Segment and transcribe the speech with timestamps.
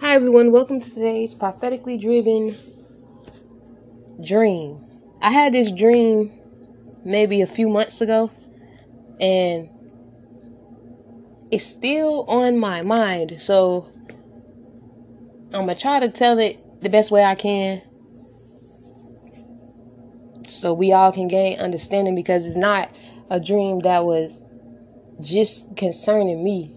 [0.00, 0.50] Hi, everyone.
[0.50, 2.56] Welcome to today's prophetically driven
[4.26, 4.80] dream.
[5.20, 6.32] I had this dream
[7.04, 8.30] maybe a few months ago,
[9.20, 9.68] and
[11.50, 13.42] it's still on my mind.
[13.42, 13.88] So
[15.52, 17.82] I'm gonna try to tell it the best way I can
[20.46, 22.90] so we all can gain understanding because it's not
[23.28, 24.42] a dream that was
[25.20, 26.74] just concerning me.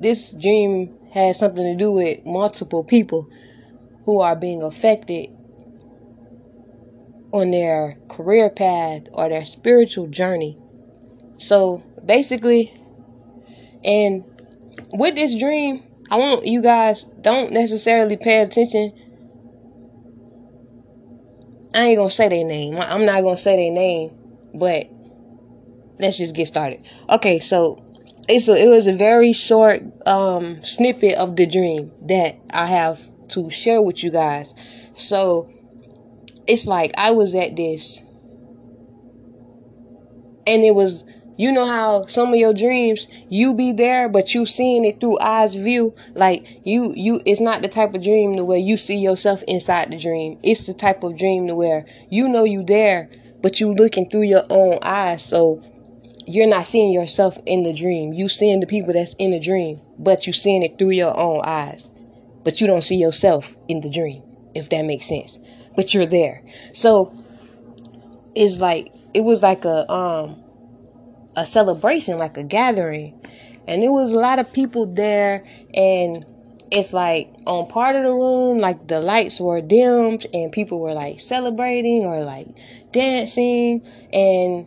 [0.00, 3.28] This dream has something to do with multiple people
[4.04, 5.28] who are being affected
[7.32, 10.56] on their career path or their spiritual journey.
[11.38, 12.72] So basically,
[13.84, 14.24] and
[14.92, 18.92] with this dream, I want you guys don't necessarily pay attention.
[21.74, 22.76] I ain't gonna say their name.
[22.78, 24.10] I'm not gonna say their name,
[24.54, 24.86] but
[25.98, 26.80] let's just get started.
[27.10, 27.82] Okay, so
[28.28, 33.00] it's a, it was a very short um, snippet of the dream that I have
[33.28, 34.52] to share with you guys.
[34.94, 35.48] So
[36.46, 38.00] it's like I was at this,
[40.46, 41.04] and it was
[41.38, 45.18] you know how some of your dreams you be there but you seeing it through
[45.20, 45.94] eyes view.
[46.14, 49.90] Like you you it's not the type of dream to where you see yourself inside
[49.90, 50.38] the dream.
[50.42, 53.10] It's the type of dream to where you know you there
[53.42, 55.22] but you looking through your own eyes.
[55.22, 55.62] So
[56.26, 58.12] you're not seeing yourself in the dream.
[58.12, 61.42] You seeing the people that's in the dream, but you seeing it through your own
[61.44, 61.88] eyes.
[62.44, 64.22] But you don't see yourself in the dream,
[64.54, 65.38] if that makes sense.
[65.76, 66.42] But you're there.
[66.72, 67.12] So
[68.34, 70.36] it's like it was like a um
[71.36, 73.14] a celebration, like a gathering.
[73.68, 75.44] And it was a lot of people there
[75.74, 76.24] and
[76.70, 80.94] it's like on part of the room, like the lights were dimmed and people were
[80.94, 82.46] like celebrating or like
[82.92, 83.82] dancing
[84.12, 84.66] and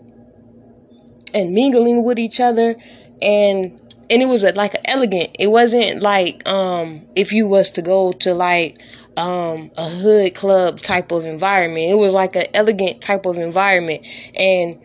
[1.34, 2.76] and mingling with each other
[3.22, 3.80] and
[4.12, 8.12] and it was a, like elegant it wasn't like um if you was to go
[8.12, 8.80] to like
[9.20, 11.92] um a hood club type of environment.
[11.92, 14.06] It was like an elegant type of environment.
[14.36, 14.80] And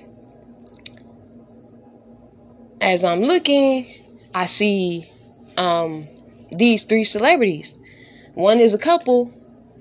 [2.80, 3.86] as i'm looking
[4.34, 5.08] i see
[5.56, 6.06] um
[6.50, 7.78] these three celebrities.
[8.34, 9.32] One is a couple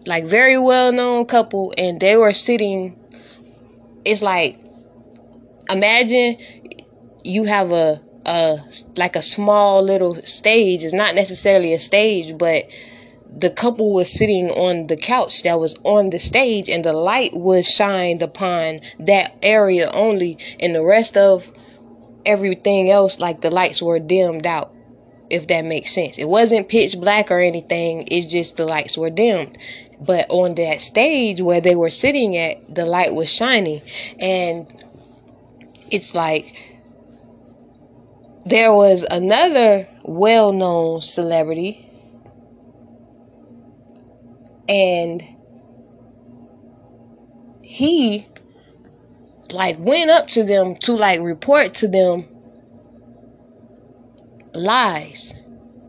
[0.06, 2.96] like very well known couple and they were sitting
[4.06, 4.59] it's like
[5.69, 6.38] imagine
[7.24, 8.57] you have a a
[8.96, 10.84] like a small little stage.
[10.84, 12.66] It's not necessarily a stage, but
[13.35, 17.34] the couple was sitting on the couch that was on the stage and the light
[17.34, 20.38] was shined upon that area only.
[20.59, 21.52] And the rest of
[22.25, 24.69] everything else like the lights were dimmed out
[25.29, 26.18] if that makes sense.
[26.19, 28.07] It wasn't pitch black or anything.
[28.12, 29.57] It's just the lights were dimmed.
[30.00, 33.81] But on that stage where they were sitting at the light was shining.
[34.19, 34.72] And
[35.90, 36.74] it's like
[38.46, 41.88] there was another well known celebrity,
[44.68, 45.22] and
[47.62, 48.26] he
[49.52, 52.26] like went up to them to like report to them
[54.54, 55.34] lies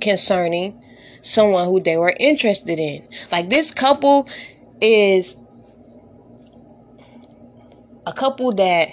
[0.00, 0.81] concerning
[1.22, 3.06] someone who they were interested in.
[3.32, 4.28] Like this couple
[4.81, 5.37] is
[8.06, 8.88] a couple that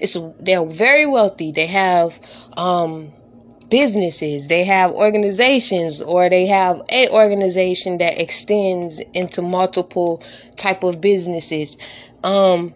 [0.00, 1.52] it's they're very wealthy.
[1.52, 2.18] They have
[2.56, 3.12] um,
[3.70, 10.22] businesses, they have organizations, or they have a organization that extends into multiple
[10.56, 11.76] type of businesses.
[12.24, 12.74] Um,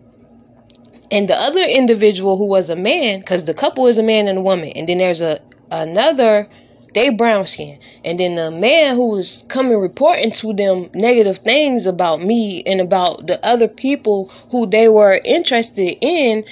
[1.10, 4.38] and the other individual who was a man, because the couple is a man and
[4.38, 6.48] a woman, and then there's a another
[6.94, 7.78] they brown skin.
[8.04, 12.80] And then the man who was coming reporting to them negative things about me and
[12.80, 16.44] about the other people who they were interested in,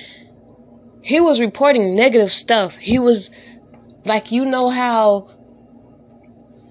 [1.03, 2.77] he was reporting negative stuff.
[2.77, 3.31] He was
[4.05, 5.29] like, you know how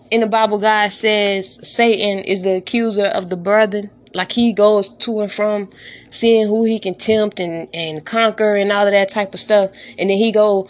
[0.10, 3.90] in the Bible God says Satan is the accuser of the brethren?
[4.14, 5.70] Like he goes to and from
[6.10, 9.72] seeing who he can tempt and, and conquer and all of that type of stuff.
[9.98, 10.70] And then he go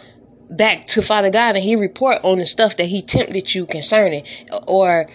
[0.50, 4.24] back to Father God and he report on the stuff that he tempted you concerning.
[4.66, 5.08] Or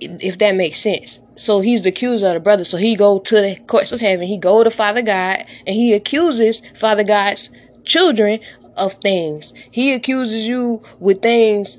[0.00, 1.18] if that makes sense.
[1.36, 2.64] So he's the accuser of the brother.
[2.64, 4.26] So he go to the courts of heaven.
[4.26, 7.50] He go to Father God and he accuses Father God's
[7.84, 8.40] children
[8.76, 9.52] of things.
[9.70, 11.78] He accuses you with things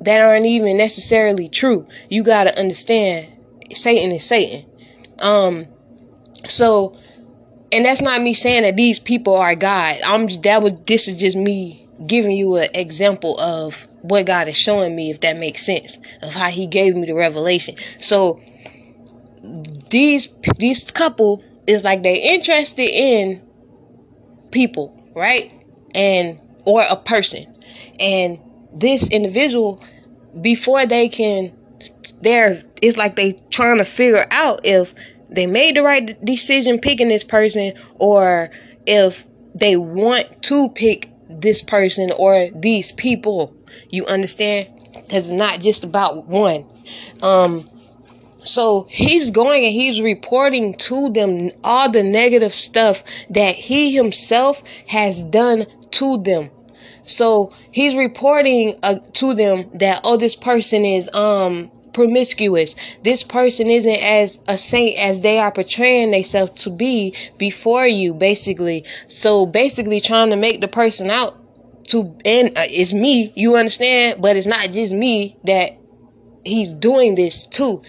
[0.00, 1.86] that aren't even necessarily true.
[2.08, 3.28] You got to understand
[3.72, 4.64] Satan is Satan.
[5.20, 5.66] Um
[6.44, 6.96] so
[7.70, 10.00] and that's not me saying that these people are God.
[10.04, 14.56] I'm that was this is just me giving you an example of what God is
[14.56, 17.76] showing me if that makes sense of how he gave me the revelation.
[18.00, 18.40] So
[19.90, 20.28] these
[20.58, 23.40] these couple is like they interested in
[24.50, 25.52] people, right?
[25.94, 27.46] And or a person.
[27.98, 28.38] And
[28.74, 29.82] this individual
[30.40, 31.52] before they can
[32.20, 34.94] they're it's like they trying to figure out if
[35.30, 38.50] they made the right decision picking this person or
[38.86, 39.24] if
[39.54, 43.54] they want to pick this person or these people.
[43.90, 44.68] You understand?
[44.94, 46.64] Because it's not just about one.
[47.22, 47.68] Um,
[48.44, 54.62] so he's going and he's reporting to them all the negative stuff that he himself
[54.88, 56.50] has done to them.
[57.04, 62.74] So he's reporting uh, to them that oh this person is um promiscuous.
[63.02, 68.14] This person isn't as a saint as they are portraying themselves to be before you,
[68.14, 68.84] basically.
[69.08, 71.36] So basically, trying to make the person out
[71.88, 73.32] to and uh, it's me.
[73.34, 74.20] You understand?
[74.20, 75.72] But it's not just me that
[76.44, 77.82] he's doing this too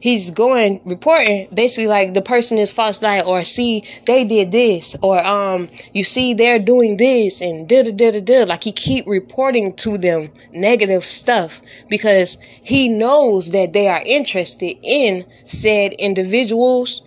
[0.00, 4.96] he's going reporting basically like the person is false light or see they did this
[5.02, 8.72] or um you see they're doing this and da da da da da like he
[8.72, 15.92] keep reporting to them negative stuff because he knows that they are interested in said
[15.92, 17.02] individuals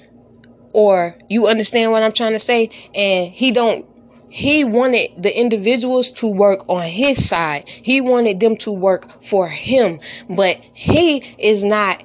[0.71, 3.85] or you understand what I'm trying to say and he don't
[4.33, 7.65] he wanted the individuals to work on his side.
[7.67, 12.03] He wanted them to work for him, but he is not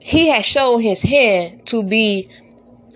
[0.00, 2.28] he has shown his hand to be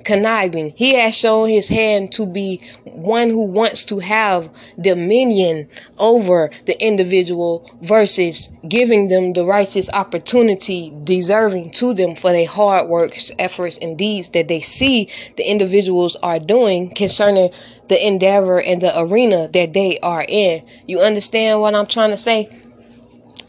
[0.05, 0.71] conniving.
[0.71, 4.49] He has shown his hand to be one who wants to have
[4.81, 5.69] dominion
[5.99, 12.89] over the individual versus giving them the righteous opportunity deserving to them for their hard
[12.89, 17.51] works, efforts, and deeds that they see the individuals are doing concerning
[17.89, 20.65] the endeavor and the arena that they are in.
[20.87, 22.49] You understand what I'm trying to say?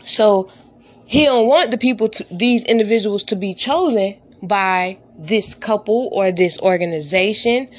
[0.05, 0.51] So
[1.05, 6.31] he don't want the people to these individuals to be chosen by this couple or
[6.31, 7.69] this organization.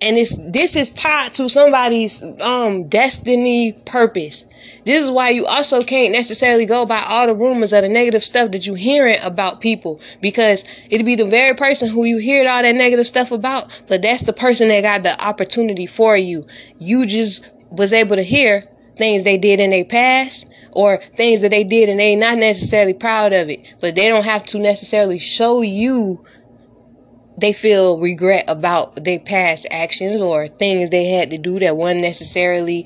[0.00, 4.44] And it's this is tied to somebody's um destiny purpose.
[4.84, 8.22] This is why you also can't necessarily go by all the rumors of the negative
[8.22, 10.00] stuff that you're hearing about people.
[10.22, 14.02] Because it'd be the very person who you hear all that negative stuff about but
[14.02, 16.46] that's the person that got the opportunity for you.
[16.78, 18.64] You just was able to hear
[18.98, 22.94] things they did in their past or things that they did and they not necessarily
[22.94, 26.24] proud of it, but they don't have to necessarily show you
[27.38, 32.00] they feel regret about their past actions or things they had to do that wasn't
[32.00, 32.84] necessarily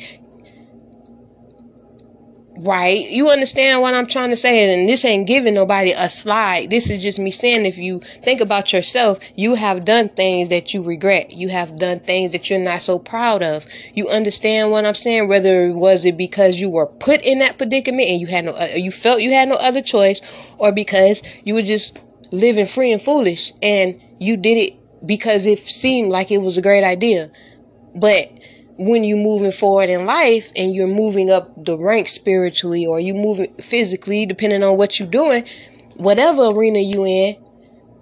[2.56, 3.08] right?
[3.10, 4.72] You understand what I'm trying to say?
[4.74, 6.70] And this ain't giving nobody a slide.
[6.70, 10.74] This is just me saying if you think about yourself, you have done things that
[10.74, 11.32] you regret.
[11.32, 13.66] You have done things that you're not so proud of.
[13.94, 15.28] You understand what I'm saying?
[15.28, 18.52] Whether it was it because you were put in that predicament and you had no,
[18.52, 20.20] uh, you felt you had no other choice,
[20.58, 21.98] or because you were just
[22.30, 24.74] living free and foolish and you did it
[25.04, 27.30] because it seemed like it was a great idea.
[27.94, 28.30] But
[28.78, 33.14] when you're moving forward in life and you're moving up the rank spiritually or you
[33.14, 35.44] moving physically, depending on what you're doing,
[35.96, 37.34] whatever arena you in,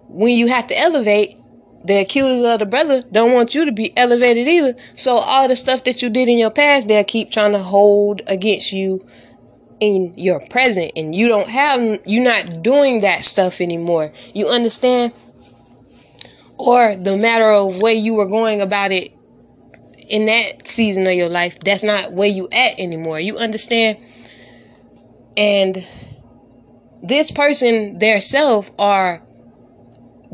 [0.09, 1.37] when you have to elevate,
[1.85, 4.75] the accusers of the brother don't want you to be elevated either.
[4.97, 8.21] So all the stuff that you did in your past, they'll keep trying to hold
[8.27, 9.07] against you
[9.81, 10.93] in your present.
[10.95, 14.13] And you don't have, you're not doing that stuff anymore.
[14.35, 15.13] You understand?
[16.59, 19.13] Or the matter of way you were going about it
[20.11, 23.19] in that season of your life, that's not where you at anymore.
[23.21, 23.99] You understand?
[25.37, 25.77] And
[27.03, 29.23] this person, their self, are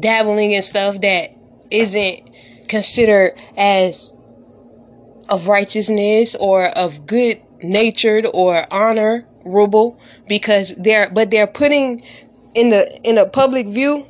[0.00, 1.30] dabbling in stuff that
[1.70, 2.30] isn't
[2.68, 4.14] considered as
[5.28, 12.02] of righteousness or of good natured or honorable because they're but they're putting
[12.54, 14.04] in the in a public view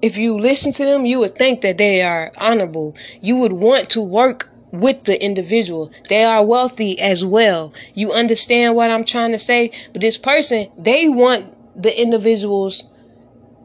[0.00, 3.90] if you listen to them you would think that they are honorable you would want
[3.90, 5.90] to work with the individual.
[6.08, 7.72] They are wealthy as well.
[7.94, 9.70] You understand what I'm trying to say?
[9.92, 11.46] But this person, they want
[11.80, 12.84] the individuals.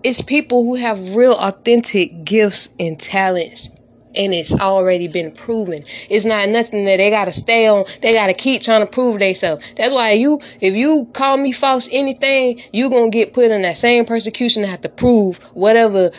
[0.04, 3.70] It's people who have real authentic gifts and talents.
[4.16, 5.84] And it's already been proven.
[6.08, 7.86] It's not nothing that they gotta stay on.
[8.02, 9.66] They gotta keep trying to prove themselves.
[9.76, 13.78] That's why you, if you call me false anything, you gonna get put in that
[13.78, 16.12] same persecution to have to prove whatever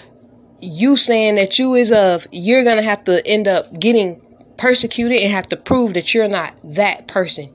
[0.61, 2.27] you saying that you is of.
[2.33, 4.21] You're gonna have to end up getting
[4.57, 7.49] persecuted and have to prove that you're not that person.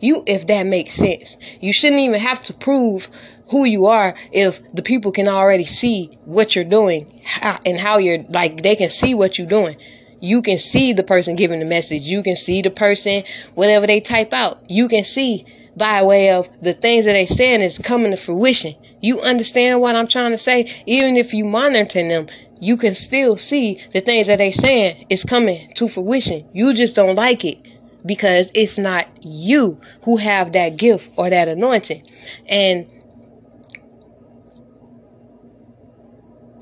[0.00, 1.36] You, if that makes sense.
[1.60, 3.08] You shouldn't even have to prove
[3.50, 7.06] who you are if the people can already see what you're doing
[7.64, 9.76] and how you're like they can see what you're doing.
[10.20, 12.02] You can see the person giving the message.
[12.02, 13.24] You can see the person,
[13.54, 14.58] whatever they type out.
[14.70, 15.44] You can see
[15.76, 18.74] by way of the things that they saying is coming to fruition.
[19.00, 20.72] You understand what I'm trying to say?
[20.86, 22.28] Even if you monitoring them,
[22.60, 26.44] you can still see the things that they saying is coming to fruition.
[26.52, 27.58] You just don't like it.
[28.04, 32.02] because it's not you who have that gift or that anointing.
[32.48, 32.86] And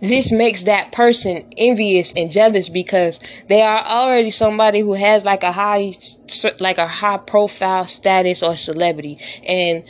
[0.01, 5.43] this makes that person envious and jealous because they are already somebody who has like
[5.43, 5.93] a high
[6.59, 9.85] like a high profile status or celebrity and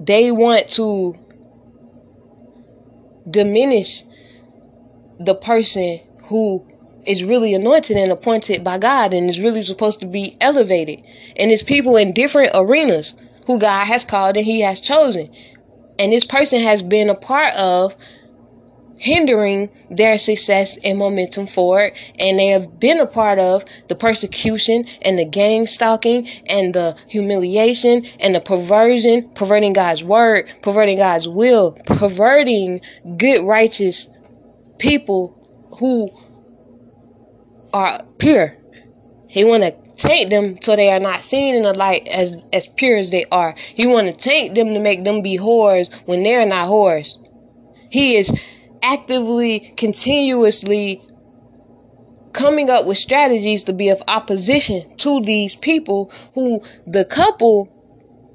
[0.00, 1.14] they want to
[3.30, 4.02] diminish
[5.18, 6.64] the person who
[7.06, 11.02] is really anointed and appointed by God and is really supposed to be elevated.
[11.36, 13.14] And it's people in different arenas
[13.46, 15.32] who God has called and He has chosen.
[15.98, 17.94] And this person has been a part of
[18.98, 21.92] hindering their success and momentum forward.
[22.18, 26.96] And they have been a part of the persecution and the gang stalking and the
[27.08, 32.80] humiliation and the perversion, perverting God's word, perverting God's will, perverting
[33.18, 34.08] good, righteous
[34.78, 35.34] people
[35.78, 36.10] who
[37.72, 38.54] are pure.
[39.28, 42.66] He want to taint them so they are not seen in the light as as
[42.66, 43.54] pure as they are.
[43.56, 47.16] He want to taint them to make them be whores when they're not whores.
[47.90, 48.30] He is
[48.86, 51.02] actively, continuously
[52.32, 57.68] coming up with strategies to be of opposition to these people who the couple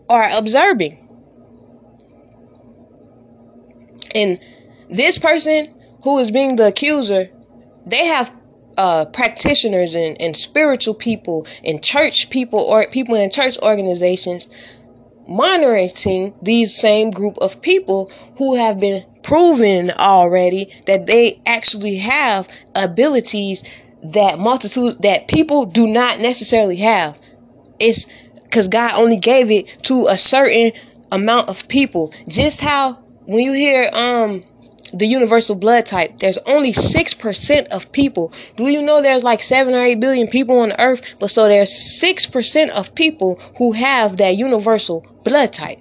[0.09, 0.97] are observing.
[4.13, 4.39] And
[4.89, 7.29] this person who is being the accuser,
[7.85, 8.31] they have
[8.77, 14.49] uh, practitioners and, and spiritual people and church people or people in church organizations
[15.27, 22.47] monitoring these same group of people who have been proven already that they actually have
[22.75, 23.63] abilities
[24.03, 27.17] that multitude that people do not necessarily have.
[27.79, 28.05] It's
[28.43, 30.71] because God only gave it to a certain
[31.11, 32.13] amount of people.
[32.27, 32.93] Just how
[33.25, 34.43] when you hear um
[34.93, 38.33] the universal blood type, there's only 6% of people.
[38.57, 41.15] Do you know there's like 7 or 8 billion people on the earth?
[41.17, 45.79] But so there's 6% of people who have that universal blood type.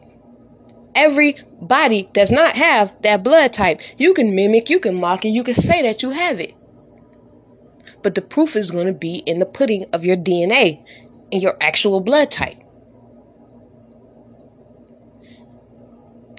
[1.00, 3.80] Everybody does not have that blood type.
[3.96, 6.52] You can mimic, you can mock, and you can say that you have it.
[8.02, 10.84] But the proof is going to be in the pudding of your DNA
[11.32, 12.58] and your actual blood type.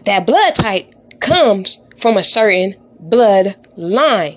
[0.06, 4.34] That blood type comes from a certain blood line,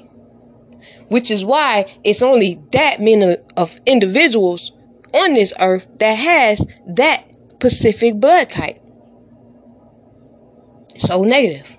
[1.08, 4.72] which is why it's only that many of individuals
[5.12, 7.26] on this earth that has that
[7.56, 8.78] specific blood type.
[10.98, 11.76] So negative.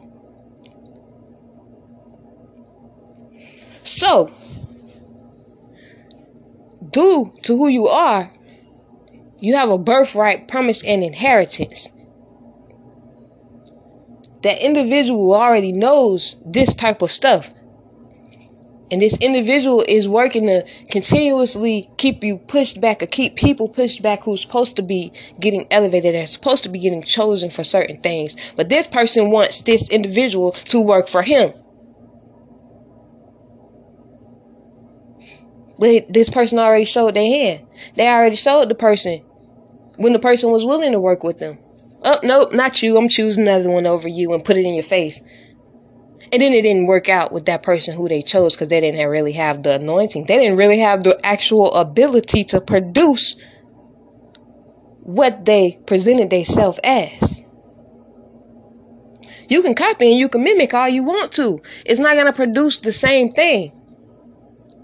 [3.84, 4.32] So,
[6.92, 8.32] due to who you are,
[9.40, 11.90] you have a birthright, promise, and inheritance
[14.46, 17.50] that individual already knows this type of stuff.
[18.92, 24.04] And this individual is working to continuously keep you pushed back or keep people pushed
[24.04, 28.00] back who's supposed to be getting elevated and supposed to be getting chosen for certain
[28.02, 28.36] things.
[28.56, 31.52] But this person wants this individual to work for him.
[35.80, 37.66] But this person already showed their hand.
[37.96, 39.20] They already showed the person
[39.98, 41.58] when the person was willing to work with them.
[42.04, 42.98] Oh, nope, not you.
[42.98, 45.22] I'm choosing another one over you and put it in your face.
[46.32, 49.08] And then it didn't work out with that person who they chose because they didn't
[49.10, 50.26] really have the anointing.
[50.26, 53.36] They didn't really have the actual ability to produce
[55.04, 57.42] what they presented themselves as.
[59.48, 61.62] You can copy and you can mimic all you want to.
[61.86, 63.72] It's not going to produce the same thing.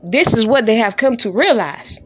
[0.03, 1.99] This is what they have come to realize.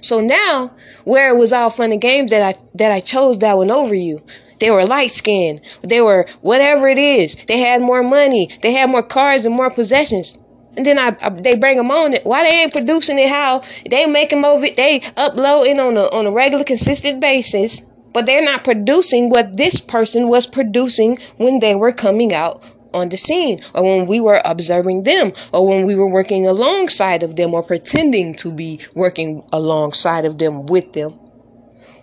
[0.00, 3.56] So now, where it was all fun and games that I that I chose that
[3.56, 4.24] one over you.
[4.60, 5.60] They were light skinned.
[5.82, 7.34] They were whatever it is.
[7.46, 8.50] They had more money.
[8.62, 10.36] They had more cars and more possessions.
[10.76, 12.24] And then I, I they bring them on it.
[12.24, 13.28] Why they ain't producing it?
[13.28, 14.66] How they make them over?
[14.68, 17.80] They uploading on a on a regular, consistent basis,
[18.12, 22.62] but they're not producing what this person was producing when they were coming out
[22.94, 27.22] on the scene or when we were observing them or when we were working alongside
[27.22, 31.12] of them or pretending to be working alongside of them with them.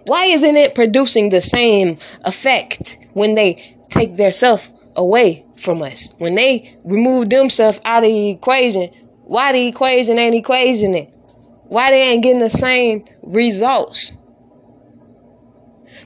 [0.08, 6.14] Why isn't it producing the same effect when they take their self away from us?
[6.20, 8.90] When they remove themselves out of the equation,
[9.24, 11.10] why the equation ain't equation it?
[11.68, 14.12] Why they ain't getting the same results?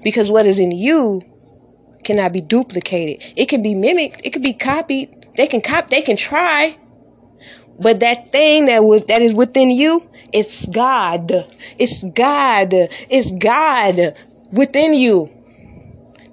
[0.03, 1.21] Because what is in you
[2.03, 3.33] cannot be duplicated.
[3.35, 4.21] It can be mimicked.
[4.23, 5.09] It can be copied.
[5.35, 5.89] They can cop.
[5.89, 6.75] They can try.
[7.81, 11.31] But that thing that was that is within you, it's God.
[11.77, 12.73] It's God.
[12.73, 14.15] It's God
[14.51, 15.29] within you.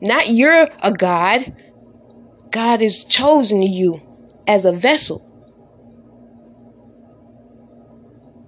[0.00, 1.52] Not you're a God.
[2.50, 4.00] God has chosen you
[4.46, 5.22] as a vessel.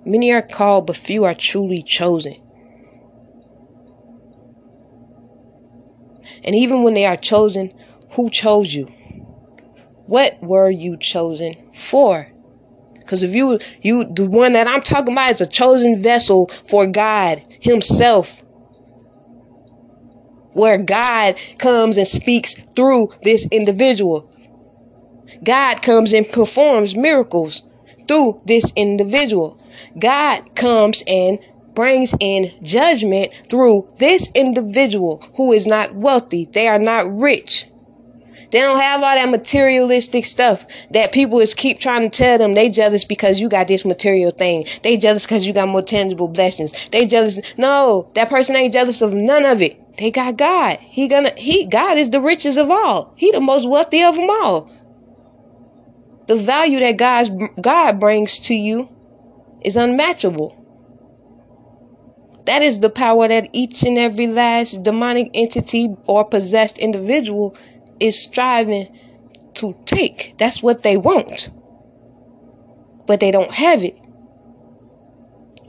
[0.05, 2.35] Many are called, but few are truly chosen.
[6.45, 7.73] And even when they are chosen,
[8.13, 8.87] who chose you?
[10.07, 12.27] What were you chosen for?
[13.09, 16.87] Because if you you the one that I'm talking about is a chosen vessel for
[16.87, 18.43] God Himself.
[20.53, 24.31] Where God comes and speaks through this individual.
[25.43, 27.63] God comes and performs miracles
[28.07, 29.59] through this individual.
[29.99, 31.39] God comes and
[31.75, 36.45] brings in judgment through this individual who is not wealthy.
[36.45, 37.68] They are not rich.
[38.51, 42.55] They don't have all that materialistic stuff that people is keep trying to tell them
[42.55, 44.67] they jealous because you got this material thing.
[44.83, 46.73] They jealous because you got more tangible blessings.
[46.89, 47.39] They jealous.
[47.59, 49.77] No, that person ain't jealous of none of it.
[49.99, 50.79] They got God.
[50.79, 53.13] He gonna he God is the richest of all.
[53.17, 54.71] He the most wealthy of them all.
[56.29, 58.89] The value that God's God brings to you
[59.63, 60.55] is unmatchable.
[62.47, 67.55] That is the power that each and every last demonic entity or possessed individual
[68.01, 68.87] is striving
[69.55, 70.35] to take.
[70.39, 71.51] That's what they want.
[73.07, 73.95] But they don't have it.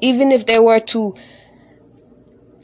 [0.01, 1.15] Even if they were to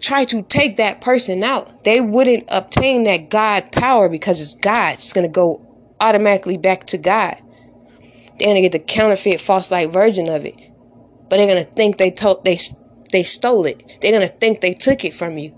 [0.02, 4.96] try to take that person out, they wouldn't obtain that God power because it's God.
[4.96, 5.62] It's going to go
[6.00, 7.36] automatically back to God.
[8.38, 10.56] They're going to get the counterfeit false light version of it.
[11.30, 12.60] But they're going to think they told they
[13.12, 14.00] they stole it.
[14.02, 15.54] They're going to think they took it from you.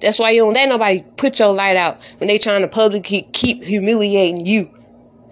[0.00, 3.28] That's why you don't let nobody put your light out when they trying to publicly
[3.32, 4.70] keep humiliating you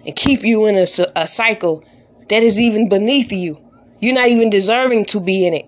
[0.05, 0.85] and keep you in a,
[1.15, 1.83] a cycle
[2.29, 3.57] that is even beneath you.
[3.99, 5.65] You're not even deserving to be in it.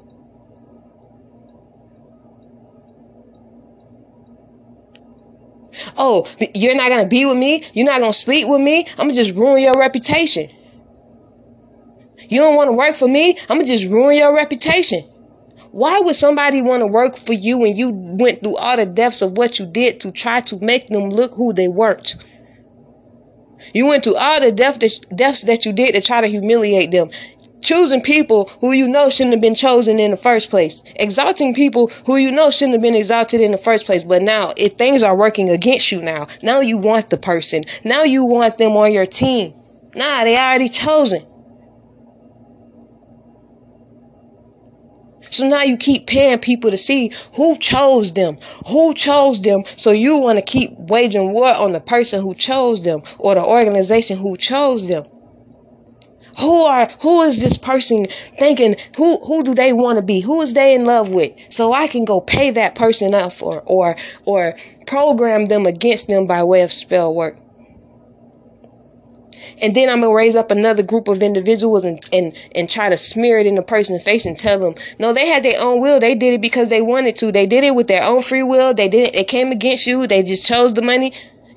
[5.97, 7.63] Oh, you're not going to be with me?
[7.73, 8.85] You're not going to sleep with me?
[8.91, 10.49] I'm going to just ruin your reputation.
[12.29, 13.37] You don't want to work for me?
[13.49, 15.03] I'm going to just ruin your reputation.
[15.71, 19.21] Why would somebody want to work for you when you went through all the depths
[19.21, 22.15] of what you did to try to make them look who they weren't?
[23.73, 27.09] You went through all the depths that you did to try to humiliate them.
[27.61, 30.83] Choosing people who you know shouldn't have been chosen in the first place.
[30.97, 34.03] Exalting people who you know shouldn't have been exalted in the first place.
[34.03, 37.63] But now, if things are working against you now, now you want the person.
[37.85, 39.53] Now you want them on your team.
[39.95, 41.23] Nah, they already chosen.
[45.31, 49.63] So now you keep paying people to see who chose them, who chose them.
[49.77, 53.43] So you want to keep waging war on the person who chose them or the
[53.43, 55.05] organization who chose them.
[56.39, 58.05] Who are who is this person
[58.39, 60.21] thinking who who do they want to be?
[60.21, 61.33] Who is they in love with?
[61.49, 64.55] So I can go pay that person up or or or
[64.87, 67.37] program them against them by way of spell work
[69.61, 72.97] and then I'm gonna raise up another group of individuals and and and try to
[72.97, 75.99] smear it in the person's face and tell them, no, they had their own will.
[75.99, 77.31] They did it because they wanted to.
[77.31, 78.73] They did it with their own free will.
[78.73, 79.13] They didn't.
[79.13, 80.07] they came against you.
[80.07, 81.13] They just chose the money,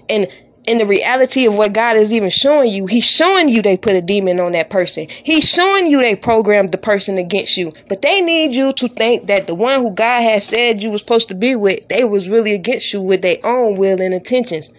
[0.09, 0.29] and
[0.67, 3.97] in the reality of what God is even showing you, He's showing you they put
[3.97, 5.07] a demon on that person.
[5.09, 7.73] He's showing you they programmed the person against you.
[7.89, 10.99] But they need you to think that the one who God has said you were
[10.99, 14.73] supposed to be with, they was really against you with their own will and intentions.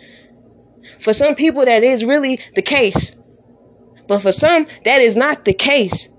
[1.05, 3.13] For some people, that is really the case.
[4.07, 6.09] But for some, that is not the case.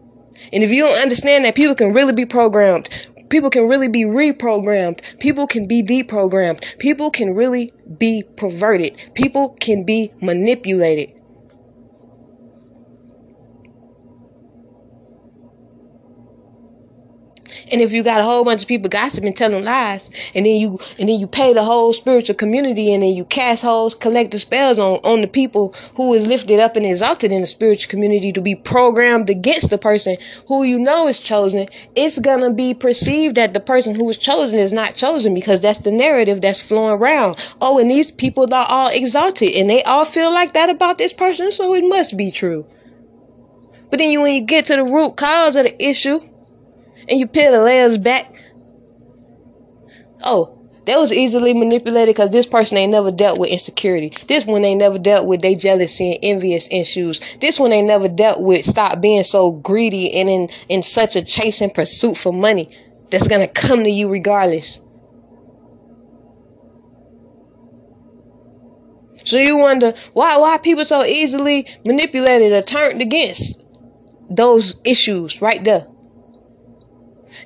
[0.52, 2.88] And if you don't understand that people can really be programmed,
[3.28, 9.56] people can really be reprogrammed, people can be deprogrammed, people can really be perverted, people
[9.58, 11.15] can be manipulated.
[17.68, 20.78] And if you got a whole bunch of people gossiping, telling lies, and then you
[20.98, 24.78] and then you pay the whole spiritual community, and then you cast whole collective spells
[24.78, 28.40] on on the people who is lifted up and exalted in the spiritual community to
[28.40, 33.52] be programmed against the person who you know is chosen, it's gonna be perceived that
[33.52, 37.36] the person who was chosen is not chosen because that's the narrative that's flowing around.
[37.60, 41.12] Oh, and these people are all exalted, and they all feel like that about this
[41.12, 42.64] person, so it must be true.
[43.90, 46.20] But then you when you get to the root cause of the issue
[47.08, 48.32] and you peel the layers back.
[50.24, 54.12] Oh, that was easily manipulated because this person ain't never dealt with insecurity.
[54.28, 57.20] This one ain't never dealt with they jealousy and envious issues.
[57.40, 61.24] This one ain't never dealt with stop being so greedy and in, in such a
[61.24, 62.68] chasing pursuit for money
[63.10, 64.78] that's gonna come to you regardless.
[69.24, 73.60] So you wonder why why people so easily manipulated or turned against
[74.30, 75.84] those issues right there.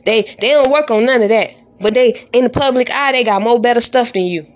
[0.05, 1.55] They they don't work on none of that.
[1.81, 4.47] But they in the public eye, they got more better stuff than you.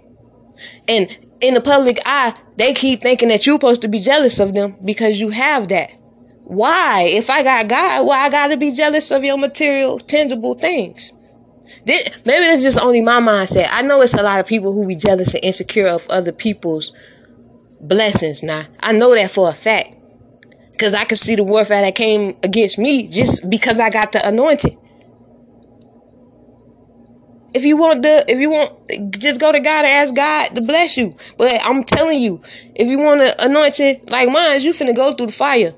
[0.88, 1.09] And
[1.40, 4.76] in the public eye, they keep thinking that you're supposed to be jealous of them
[4.85, 5.90] because you have that.
[6.44, 7.02] Why?
[7.09, 11.12] If I got God, why I gotta be jealous of your material, tangible things?
[11.87, 13.68] This, maybe that's just only my mindset.
[13.70, 16.92] I know it's a lot of people who be jealous and insecure of other people's
[17.80, 18.42] blessings.
[18.42, 19.94] Now, I know that for a fact.
[20.72, 24.26] Because I could see the warfare that came against me just because I got the
[24.26, 24.76] anointing.
[27.55, 28.73] If you want the, if you want,
[29.19, 31.17] just go to God and ask God to bless you.
[31.38, 32.43] But I'm telling you,
[32.75, 35.73] if you want to anointing like mine, you finna go through the fire.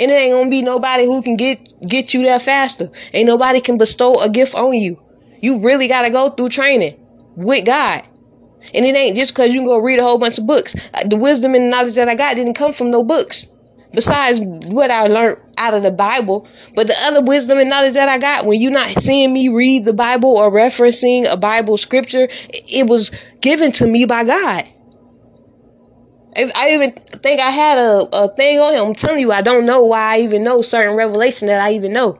[0.00, 2.88] And it ain't gonna be nobody who can get get you there faster.
[3.12, 4.98] Ain't nobody can bestow a gift on you.
[5.42, 6.96] You really gotta go through training
[7.36, 8.04] with God.
[8.74, 10.74] And it ain't just because you can go read a whole bunch of books.
[10.94, 13.46] Uh, the wisdom and knowledge that I got didn't come from no books
[13.92, 16.48] besides what I learned out of the Bible.
[16.74, 19.84] But the other wisdom and knowledge that I got when you're not seeing me read
[19.84, 24.68] the Bible or referencing a Bible scripture, it was given to me by God.
[26.54, 28.84] I even think I had a, a thing on him.
[28.84, 31.92] I'm telling you, I don't know why I even know certain revelation that I even
[31.92, 32.18] know.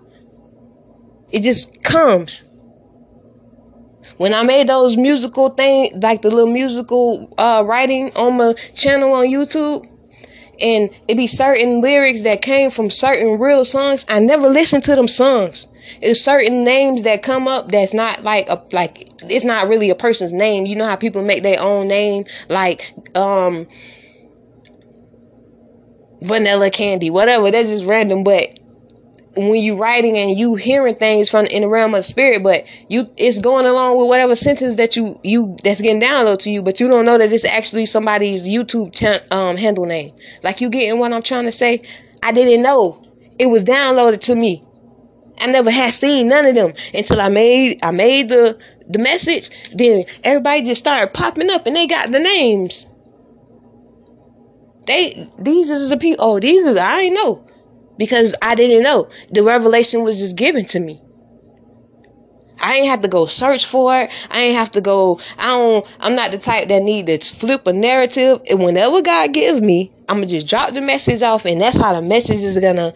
[1.30, 2.42] It just comes.
[4.16, 9.12] When I made those musical things, like the little musical uh, writing on my channel
[9.12, 9.86] on YouTube,
[10.60, 14.04] and it be certain lyrics that came from certain real songs.
[14.08, 15.66] I never listened to them songs.
[16.00, 19.94] It's certain names that come up that's not like a like it's not really a
[19.94, 20.66] person's name.
[20.66, 23.66] You know how people make their own name, like um
[26.20, 27.50] vanilla candy, whatever.
[27.50, 28.58] That's just random, but
[29.38, 33.08] when you writing and you hearing things from in the realm of spirit, but you
[33.16, 36.80] it's going along with whatever sentence that you you that's getting downloaded to you, but
[36.80, 40.12] you don't know that it's actually somebody's YouTube ch- um handle name.
[40.42, 41.82] Like you getting what I'm trying to say?
[42.22, 43.02] I didn't know
[43.38, 44.62] it was downloaded to me.
[45.40, 49.50] I never had seen none of them until I made I made the the message.
[49.74, 52.86] Then everybody just started popping up and they got the names.
[54.86, 56.24] They these is the people.
[56.24, 57.44] Oh, these are I ain't know
[57.98, 59.10] because I didn't know.
[59.30, 61.00] The revelation was just given to me.
[62.60, 64.28] I ain't have to go search for it.
[64.30, 65.20] I ain't have to go.
[65.38, 65.96] I don't.
[66.00, 68.40] I'm not the type that need to flip a narrative.
[68.50, 71.92] And whenever God gives me, I'm gonna just drop the message off, and that's how
[71.92, 72.92] the message is gonna.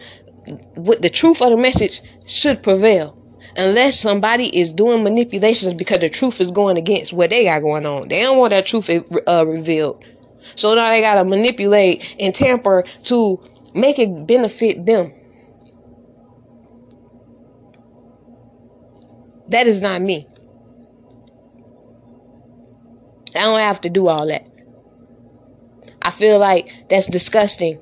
[0.75, 3.17] With the truth of the message should prevail,
[3.55, 7.85] unless somebody is doing manipulations because the truth is going against what they got going
[7.85, 8.09] on.
[8.09, 10.03] They don't want that truth uh, revealed,
[10.55, 13.39] so now they gotta manipulate and tamper to
[13.73, 15.11] make it benefit them.
[19.49, 20.25] That is not me.
[23.35, 24.45] I don't have to do all that.
[26.01, 27.79] I feel like that's disgusting.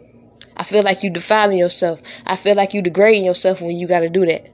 [0.56, 2.02] I feel like you defiling yourself.
[2.26, 4.46] I feel like you degrading yourself when you got to do that.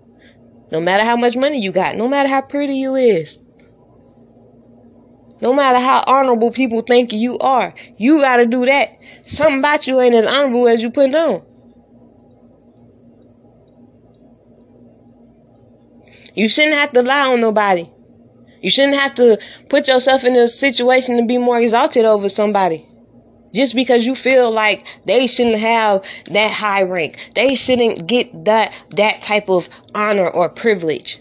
[0.71, 3.39] No matter how much money you got, no matter how pretty you is,
[5.41, 8.89] no matter how honorable people think you are, you got to do that.
[9.25, 11.41] Something about you ain't as honorable as you put on.
[16.33, 17.87] You shouldn't have to lie on nobody.
[18.61, 22.85] You shouldn't have to put yourself in a situation to be more exalted over somebody.
[23.53, 27.31] Just because you feel like they shouldn't have that high rank.
[27.33, 31.19] They shouldn't get that that type of honor or privilege.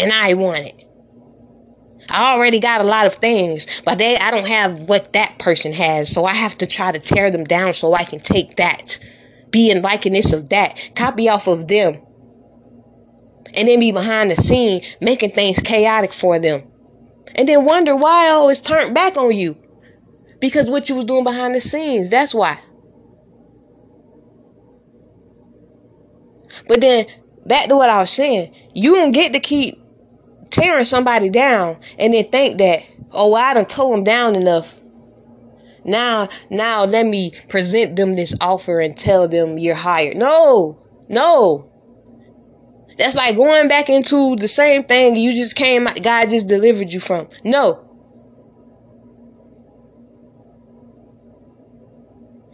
[0.00, 0.74] And I want it.
[2.12, 5.72] I already got a lot of things, but they I don't have what that person
[5.72, 6.12] has.
[6.12, 8.98] So I have to try to tear them down so I can take that
[9.50, 10.90] be in likeness of that.
[10.94, 12.00] Copy off of them.
[13.54, 16.62] And then be behind the scene making things chaotic for them.
[17.34, 19.56] And then wonder why I always turned back on you.
[20.40, 22.10] Because what you was doing behind the scenes.
[22.10, 22.58] That's why.
[26.68, 27.06] But then
[27.46, 28.54] back to what I was saying.
[28.74, 29.79] You don't get to keep
[30.50, 32.82] tearing somebody down and then think that,
[33.12, 34.80] oh, I done tore them down enough
[35.84, 40.16] now, now let me present them this offer and tell them you're hired.
[40.16, 41.66] No, no.
[42.98, 47.00] That's like going back into the same thing you just came, God just delivered you
[47.00, 47.28] from.
[47.44, 47.86] No.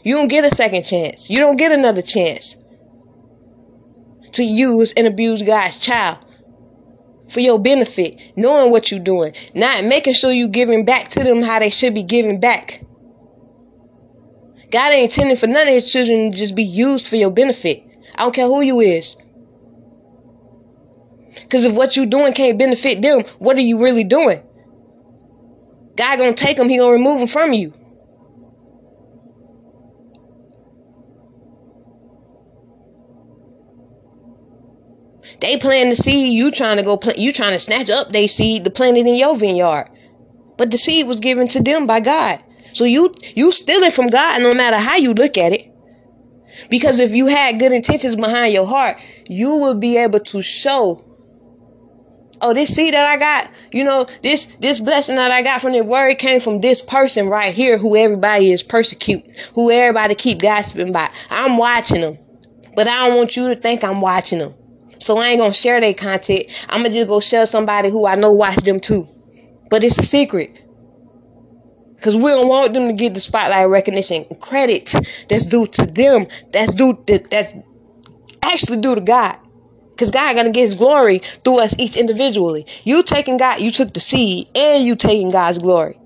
[0.04, 1.28] You don't get a second chance.
[1.28, 2.54] You don't get another chance
[4.32, 6.18] to use and abuse God's child
[7.28, 11.42] for your benefit, knowing what you're doing, not making sure you're giving back to them
[11.42, 12.82] how they should be giving back.
[14.70, 17.82] God ain't intending for none of his children to just be used for your benefit.
[18.14, 19.16] I don't care who you is.
[21.42, 24.42] Because if what you're doing can't benefit them, what are you really doing?
[25.96, 27.72] God gonna take them, he gonna remove them from you.
[35.40, 38.28] They plant the seed, you trying to go plant, you trying to snatch up their
[38.28, 39.90] seed to plant it in your vineyard.
[40.56, 42.40] But the seed was given to them by God.
[42.72, 45.70] So you you stealing from God no matter how you look at it.
[46.70, 51.02] Because if you had good intentions behind your heart, you will be able to show
[52.42, 55.72] oh this seed that i got you know this this blessing that i got from
[55.72, 59.22] the word came from this person right here who everybody is persecute
[59.54, 62.18] who everybody keep gossiping about i'm watching them
[62.74, 64.54] but i don't want you to think i'm watching them
[64.98, 68.14] so i ain't gonna share their content i'm gonna just go share somebody who i
[68.14, 69.06] know watch them too
[69.70, 70.62] but it's a secret
[71.96, 74.94] because we don't want them to get the spotlight recognition credit
[75.28, 77.52] that's due to them that's due to, that's
[78.42, 79.36] actually due to god
[79.96, 82.66] because God gonna get his glory through us each individually.
[82.84, 85.96] You taking God, you took the seed and you taking God's glory.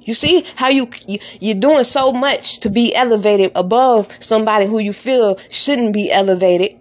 [0.00, 4.78] You see how you, you you're doing so much to be elevated above somebody who
[4.78, 6.79] you feel shouldn't be elevated.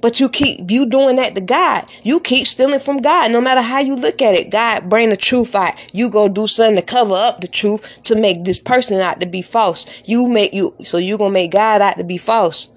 [0.00, 1.90] But you keep you doing that to God.
[2.02, 4.50] You keep stealing from God, no matter how you look at it.
[4.50, 5.74] God bring the truth out.
[5.94, 9.26] You go do something to cover up the truth to make this person out to
[9.26, 9.86] be false.
[10.04, 12.68] You make you so you gonna make God out to be false.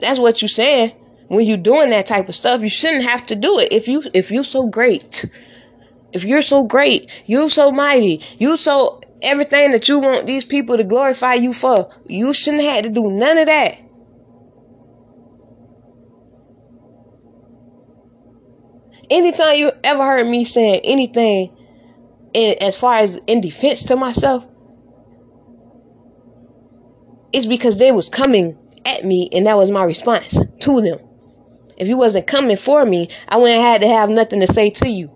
[0.00, 0.90] That's what you're saying.
[1.28, 3.72] When you're doing that type of stuff, you shouldn't have to do it.
[3.72, 5.24] If you if you're so great,
[6.12, 10.76] if you're so great, you're so mighty, you so everything that you want these people
[10.76, 13.74] to glorify you for, you shouldn't have to do none of that.
[19.10, 21.52] Anytime you ever heard me saying anything
[22.32, 24.44] in, as far as in defense to myself,
[27.32, 28.56] it's because they was coming
[28.86, 30.98] at me, and that was my response to them.
[31.76, 34.70] If you wasn't coming for me, I wouldn't have had to have nothing to say
[34.70, 35.10] to you.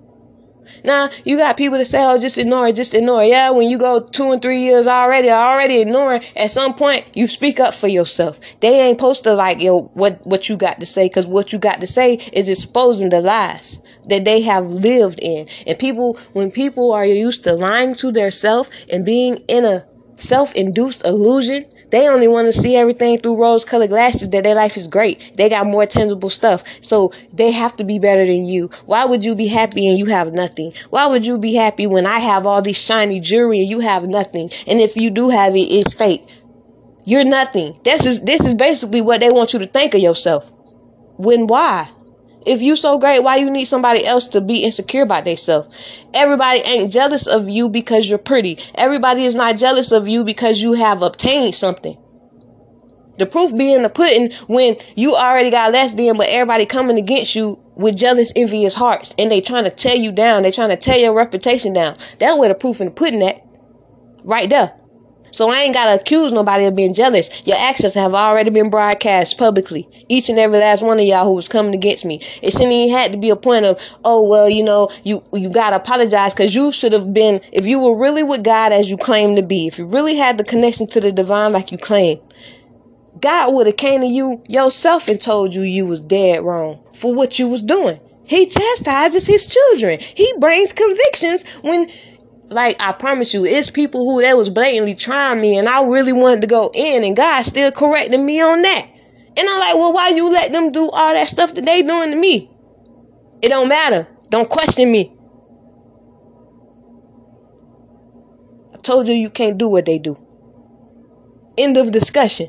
[0.85, 3.29] Now, you got people that say, oh, just ignore it, just ignore it.
[3.29, 7.27] Yeah, when you go two and three years already, already ignoring, at some point, you
[7.27, 8.39] speak up for yourself.
[8.61, 11.59] They ain't supposed to like, yo, what, what you got to say, because what you
[11.59, 15.49] got to say is exposing the lies that they have lived in.
[15.67, 19.87] And people, when people are used to lying to their self and being in a
[20.17, 24.77] self-induced illusion they only want to see everything through rose colored glasses that their life
[24.77, 25.31] is great.
[25.37, 26.65] They got more tangible stuff.
[26.83, 28.69] So they have to be better than you.
[28.87, 30.73] Why would you be happy and you have nothing?
[30.91, 34.09] Why would you be happy when I have all these shiny jewelry and you have
[34.09, 34.51] nothing?
[34.67, 36.27] And if you do have it, it's fake.
[37.05, 37.79] You're nothing.
[37.85, 40.51] This is this is basically what they want you to think of yourself.
[41.17, 41.91] When why?
[42.47, 46.03] If you so great, why you need somebody else to be insecure about themselves?
[46.13, 48.59] Everybody ain't jealous of you because you're pretty.
[48.75, 51.97] Everybody is not jealous of you because you have obtained something.
[53.17, 57.35] The proof being the pudding when you already got less than, but everybody coming against
[57.35, 60.43] you with jealous, envious hearts, and they trying to tear you down.
[60.43, 61.97] They trying to tear your reputation down.
[62.19, 63.41] That's where the proof in the pudding at,
[64.25, 64.73] right there.
[65.35, 67.29] So I ain't gotta accuse nobody of being jealous.
[67.45, 69.89] Your actions have already been broadcast publicly.
[70.09, 72.21] Each and every last one of y'all who was coming against me.
[72.41, 75.51] It shouldn't even had to be a point of, oh well, you know, you you
[75.51, 78.97] gotta apologize because you should have been if you were really with God as you
[78.97, 82.21] claim to be, if you really had the connection to the divine like you claim,
[83.19, 87.13] God would have came to you yourself and told you you was dead wrong for
[87.13, 87.99] what you was doing.
[88.25, 89.99] He chastises his children.
[90.01, 91.91] He brings convictions when
[92.55, 96.13] like I promise you, it's people who that was blatantly trying me, and I really
[96.13, 98.87] wanted to go in, and God still corrected me on that.
[99.37, 102.11] And I'm like, well, why you let them do all that stuff that they doing
[102.11, 102.49] to me?
[103.43, 104.07] It don't matter.
[104.31, 105.13] Don't question me.
[108.73, 110.17] I told you you can't do what they do.
[111.59, 112.49] End of discussion.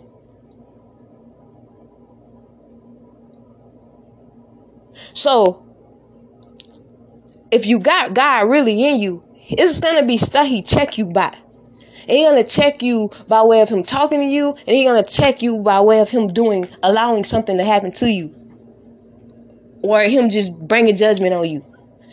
[5.14, 5.64] So,
[7.52, 11.36] if you got God really in you, it's gonna be stuff he check you by.
[12.08, 15.42] He gonna check you by way of him talking to you, and he gonna check
[15.42, 18.34] you by way of him doing, allowing something to happen to you,
[19.84, 21.66] or him just bringing judgment on you.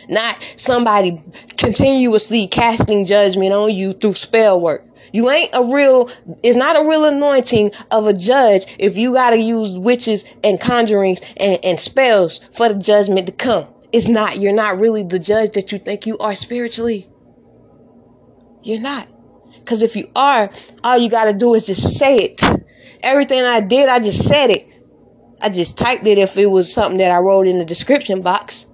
[0.08, 1.22] Not somebody
[1.56, 4.84] continuously casting judgment on you through spell work.
[5.12, 6.10] You ain't a real,
[6.42, 11.22] it's not a real anointing of a judge if you gotta use witches and conjurings
[11.36, 13.66] and, and spells for the judgment to come.
[13.92, 17.06] It's not, you're not really the judge that you think you are spiritually.
[18.62, 19.08] You're not.
[19.58, 20.50] Because if you are,
[20.82, 22.42] all you got to do is just say it.
[23.02, 24.66] Everything I did, I just said it.
[25.40, 28.66] I just typed it if it was something that I wrote in the description box.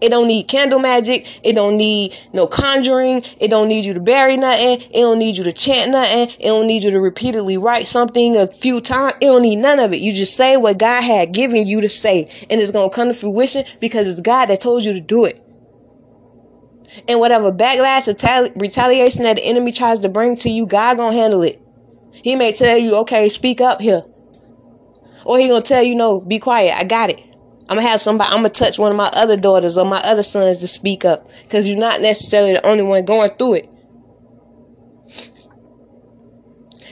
[0.00, 1.40] It don't need candle magic.
[1.42, 3.22] It don't need no conjuring.
[3.40, 4.80] It don't need you to bury nothing.
[4.80, 6.28] It don't need you to chant nothing.
[6.38, 9.14] It don't need you to repeatedly write something a few times.
[9.20, 10.00] It don't need none of it.
[10.00, 12.30] You just say what God had given you to say.
[12.50, 15.45] And it's to come to fruition because it's God that told you to do it
[17.08, 21.16] and whatever backlash or retaliation that the enemy tries to bring to you, God gonna
[21.16, 21.60] handle it.
[22.12, 24.02] He may tell you, okay, speak up here.
[25.24, 27.20] Or he gonna tell you, no, be quiet, I got it.
[27.68, 30.22] I'm gonna have somebody, I'm gonna touch one of my other daughters or my other
[30.22, 31.28] sons to speak up.
[31.42, 33.68] Because you're not necessarily the only one going through it.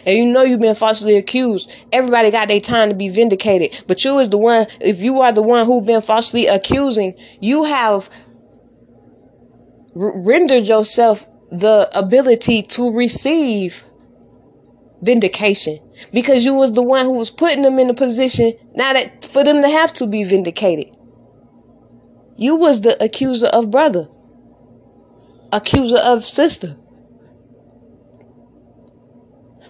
[0.07, 1.71] and you know you've been falsely accused.
[1.93, 3.83] Everybody got their time to be vindicated.
[3.87, 7.65] But you is the one, if you are the one who've been falsely accusing, you
[7.65, 8.09] have
[9.97, 13.85] r- rendered yourself the ability to receive
[15.03, 15.79] vindication.
[16.13, 19.45] Because you was the one who was putting them in a position now that for
[19.45, 20.95] them to have to be vindicated.
[22.37, 24.09] You was the accuser of brother.
[25.53, 26.77] Accuser of sister.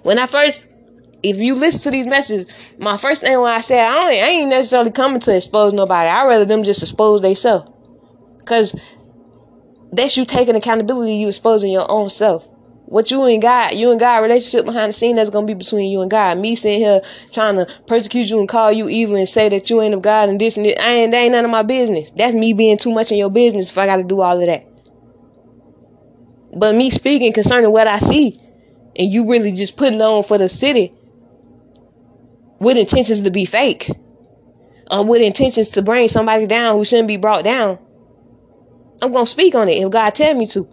[0.02, 0.66] When i first
[1.22, 2.46] if you listen to these messages
[2.78, 6.08] my first thing when i said i, I ain't necessarily coming to expose nobody.
[6.08, 7.70] I rather them just expose themselves
[8.38, 8.78] because
[9.96, 12.46] that's you taking accountability you exposing your own self
[12.86, 15.90] what you and God, you and God relationship behind the scene that's gonna be between
[15.90, 16.38] you and God.
[16.38, 17.00] Me sitting here
[17.32, 20.28] trying to persecute you and call you evil and say that you ain't of God
[20.28, 20.78] and this and this.
[20.78, 22.10] I ain't that ain't none of my business.
[22.10, 24.64] That's me being too much in your business if I gotta do all of that.
[26.56, 28.38] But me speaking concerning what I see,
[28.96, 30.92] and you really just putting on for the city
[32.60, 33.90] with intentions to be fake.
[34.90, 37.78] Or with intentions to bring somebody down who shouldn't be brought down.
[39.04, 40.66] I'm gonna speak on it if God tell me to.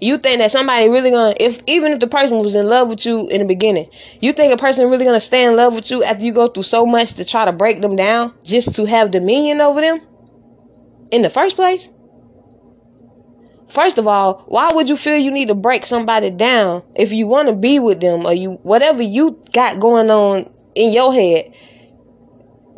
[0.00, 3.06] You think that somebody really gonna if even if the person was in love with
[3.06, 3.88] you in the beginning,
[4.20, 6.64] you think a person really gonna stay in love with you after you go through
[6.64, 10.00] so much to try to break them down just to have dominion over them
[11.10, 11.88] in the first place?
[13.68, 17.26] First of all, why would you feel you need to break somebody down if you
[17.26, 21.52] want to be with them or you whatever you got going on in your head?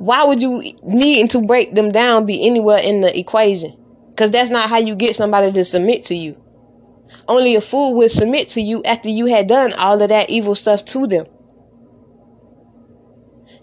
[0.00, 3.76] Why would you needing to break them down be anywhere in the equation?
[4.08, 6.36] Because that's not how you get somebody to submit to you.
[7.28, 10.54] Only a fool would submit to you after you had done all of that evil
[10.54, 11.26] stuff to them.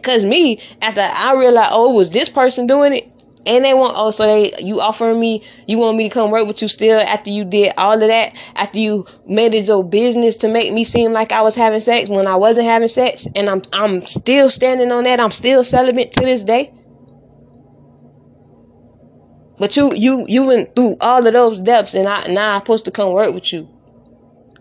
[0.04, 3.12] Cause me, after I realized, oh, was this person doing it?
[3.48, 6.46] And they want oh, so they you offering me, you want me to come work
[6.48, 10.36] with you still after you did all of that, after you made it your business
[10.38, 13.50] to make me seem like I was having sex when I wasn't having sex, and
[13.50, 15.22] I'm I'm still standing on that.
[15.22, 16.74] I'm still celibate to this day.
[19.60, 22.86] But you you you went through all of those depths and I now I'm supposed
[22.86, 23.68] to come work with you.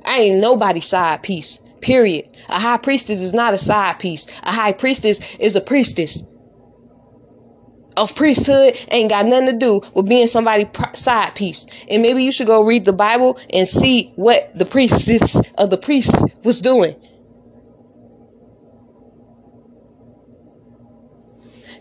[0.04, 1.58] I ain't nobody's side piece.
[1.82, 2.24] Period.
[2.48, 4.26] A high priestess is not a side piece.
[4.44, 6.22] A high priestess is a priestess.
[7.96, 11.66] Of priesthood ain't got nothing to do with being somebody's side piece.
[11.90, 15.78] And maybe you should go read the Bible and see what the priestess of the
[15.78, 16.94] priest was doing.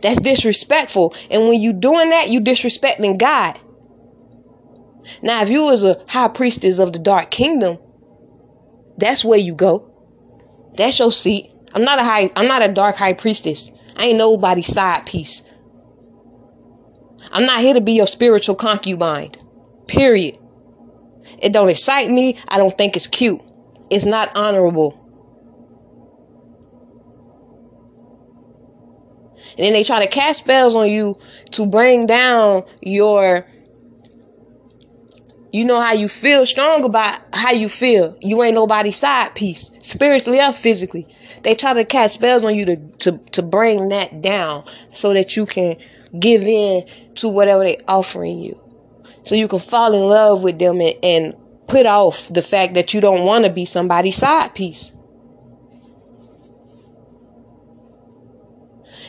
[0.02, 1.16] That's disrespectful.
[1.32, 3.58] And when you doing that, you disrespecting God.
[5.22, 7.78] Now, if you was a high priestess of the dark kingdom,
[8.98, 9.90] that's where you go.
[10.78, 11.52] That's your seat.
[11.74, 13.72] I'm not a high I'm not a dark high priestess.
[13.98, 15.42] I ain't nobody's side piece.
[17.32, 19.32] I'm not here to be your spiritual concubine.
[19.88, 20.36] Period.
[21.42, 22.38] It don't excite me.
[22.48, 23.42] I don't think it's cute.
[23.90, 25.02] It's not honorable.
[29.58, 31.18] And then they try to cast spells on you
[31.52, 33.46] to bring down your
[35.56, 38.18] you know how you feel strong about how you feel.
[38.20, 41.08] You ain't nobody's side piece, spiritually or physically.
[41.44, 45.38] They try to cast spells on you to, to, to bring that down so that
[45.38, 45.78] you can
[46.20, 48.60] give in to whatever they offering you.
[49.24, 51.36] So you can fall in love with them and, and
[51.68, 54.92] put off the fact that you don't want to be somebody's side piece.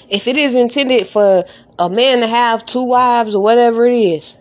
[0.09, 1.45] if it is intended for
[1.79, 4.37] a man to have two wives or whatever it is,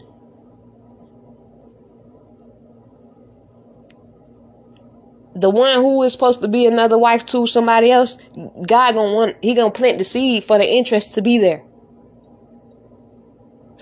[5.35, 9.35] the one who is supposed to be another wife to somebody else, God gonna want
[9.41, 11.61] he gonna plant the seed for the interest to be there.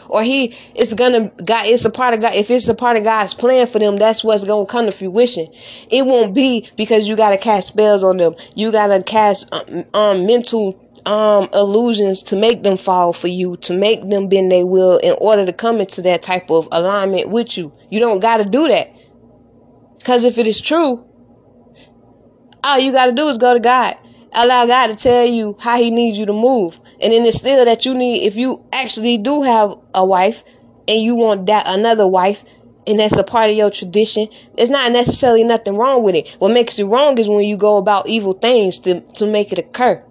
[0.10, 3.04] Or he it's gonna God it's a part of God if it's a part of
[3.04, 5.48] God's plan for them, that's what's gonna come to fruition.
[5.90, 8.36] It won't be because you gotta cast spells on them.
[8.56, 13.74] You gotta cast um, um mental um illusions to make them fall for you, to
[13.74, 17.58] make them bend their will in order to come into that type of alignment with
[17.58, 17.72] you.
[17.90, 18.90] You don't got to do that.
[19.98, 21.06] Because if it is true,
[22.64, 23.96] all you got to do is go to God.
[24.36, 26.80] Allow God to tell you how he needs you to move.
[27.02, 30.44] And then it's still that you need, if you actually do have a wife
[30.88, 32.44] and you want that another wife,
[32.86, 36.30] and that's a part of your tradition, there's not necessarily nothing wrong with it.
[36.40, 39.60] What makes it wrong is when you go about evil things to, to make it
[39.60, 40.04] occur.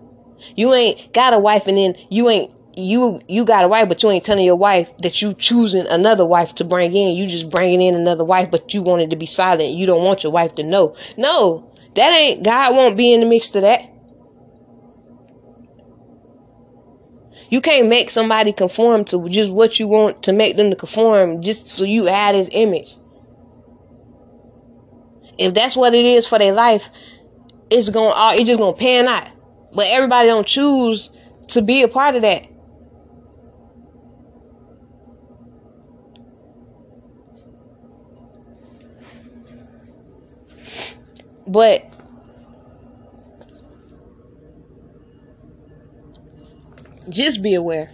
[0.57, 4.03] You ain't got a wife and then you ain't you you got a wife, but
[4.03, 7.15] you ain't telling your wife that you choosing another wife to bring in.
[7.15, 9.75] You just bringing in another wife, but you wanted to be silent.
[9.75, 10.97] You don't want your wife to know.
[11.19, 12.75] No, that ain't God.
[12.75, 13.92] Won't be in the mix to that.
[17.53, 21.43] You can't make somebody conform to just what you want to make them to conform
[21.43, 22.95] just so you add his image.
[25.37, 26.89] If that's what it is for their life,
[27.71, 29.29] it's going to uh, it's just going to pan out.
[29.75, 31.11] But everybody don't choose
[31.49, 32.47] to be a part of that.
[41.47, 41.92] But
[47.13, 47.91] just be aware.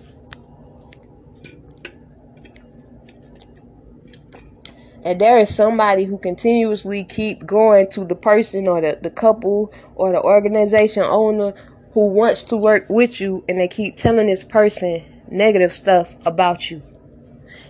[5.04, 9.72] And there is somebody who continuously keep going to the person or the, the couple
[9.94, 11.52] or the organization owner
[11.92, 16.70] who wants to work with you and they keep telling this person negative stuff about
[16.70, 16.82] you.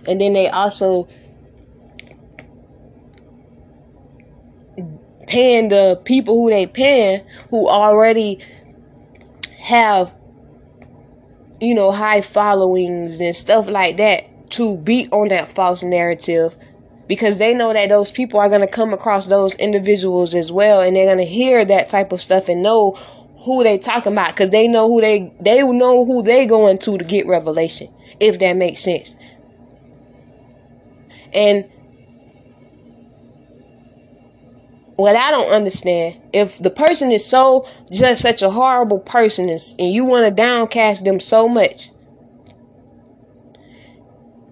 [0.07, 1.07] And then they also
[5.27, 8.43] paying the people who they paying who already
[9.59, 10.11] have
[11.61, 16.55] you know high followings and stuff like that to beat on that false narrative
[17.07, 20.81] because they know that those people are going to come across those individuals as well
[20.81, 22.91] and they're going to hear that type of stuff and know
[23.45, 26.97] who they talking about because they know who they they know who they going to
[26.97, 27.89] to get revelation
[28.19, 29.15] if that makes sense.
[31.33, 31.69] And
[34.99, 39.59] what I don't understand, if the person is so just such a horrible person and,
[39.79, 41.87] and you want to downcast them so much,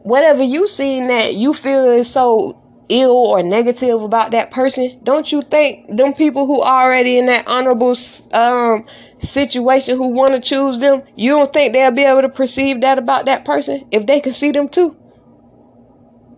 [0.04, 5.30] whatever you seen that you feel is so ill or negative about that person, don't
[5.34, 7.94] you think them people who already in that honorable
[8.32, 8.86] um
[9.20, 12.98] situation who want to choose them, you don't think they'll be able to perceive that
[12.98, 14.96] about that person if they can see them too?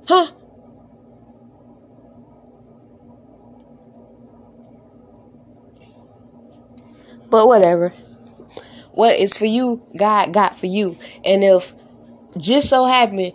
[0.08, 0.32] Huh?
[7.30, 7.90] But whatever.
[8.92, 10.98] What is for you, God got for you.
[11.24, 11.72] And if
[12.38, 13.34] just so happened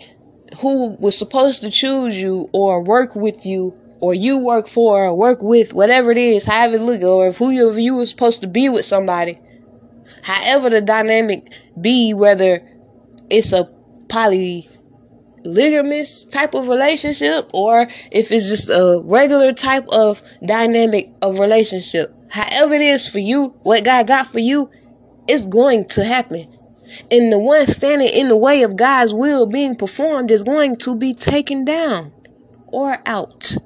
[0.60, 5.16] who was supposed to choose you or work with you or you work for or
[5.16, 8.40] work with, whatever it is, however it look, or if who you, you were supposed
[8.42, 9.38] to be with somebody,
[10.22, 12.60] however the dynamic be, whether
[13.30, 13.68] it's a
[14.08, 22.10] polygamous type of relationship or if it's just a regular type of dynamic of relationship,
[22.30, 24.70] however it is for you, what God got for you,
[25.28, 26.48] it's going to happen.
[27.10, 30.94] And the one standing in the way of God's will being performed is going to
[30.94, 32.12] be taken down
[32.68, 33.56] or out.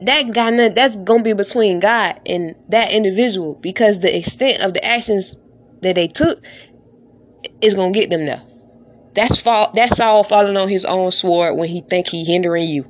[0.00, 4.84] That guy, that's to be between God and that individual because the extent of the
[4.84, 5.36] actions
[5.82, 6.38] that they took
[7.60, 8.42] is to get them there.
[9.14, 9.72] That's fall.
[9.74, 12.86] That's all falling on his own sword when he think he hindering you.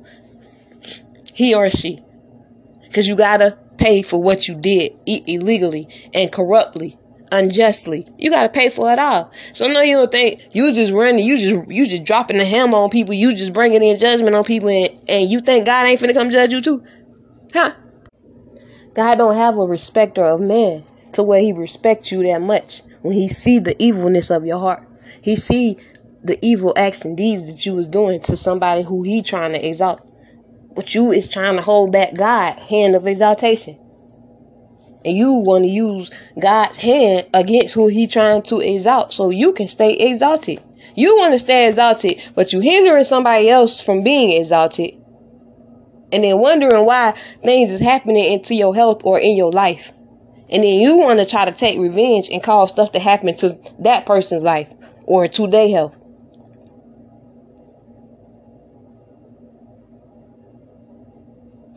[1.33, 1.99] He or she,
[2.83, 6.97] because you gotta pay for what you did illegally and corruptly
[7.31, 8.05] unjustly.
[8.17, 9.31] You gotta pay for it all.
[9.53, 12.77] So no, you don't think you just running, you just you just dropping the hammer
[12.77, 15.99] on people, you just bringing in judgment on people, and, and you think God ain't
[15.99, 16.83] finna come judge you too,
[17.53, 17.71] huh?
[18.95, 22.81] God don't have a respecter of man to where He respects you that much.
[23.01, 24.83] When He see the evilness of your heart,
[25.21, 25.77] He see
[26.23, 29.65] the evil acts and deeds that you was doing to somebody who He trying to
[29.65, 30.05] exalt.
[30.79, 33.77] But you is trying to hold back God hand of exaltation.
[35.03, 36.09] And you want to use
[36.39, 40.61] God's hand against who he trying to exalt so you can stay exalted.
[40.95, 44.93] You want to stay exalted, but you hindering somebody else from being exalted.
[46.13, 47.11] And then wondering why
[47.43, 49.91] things is happening into your health or in your life.
[50.49, 53.53] And then you want to try to take revenge and cause stuff to happen to
[53.79, 54.71] that person's life
[55.03, 55.98] or to their health.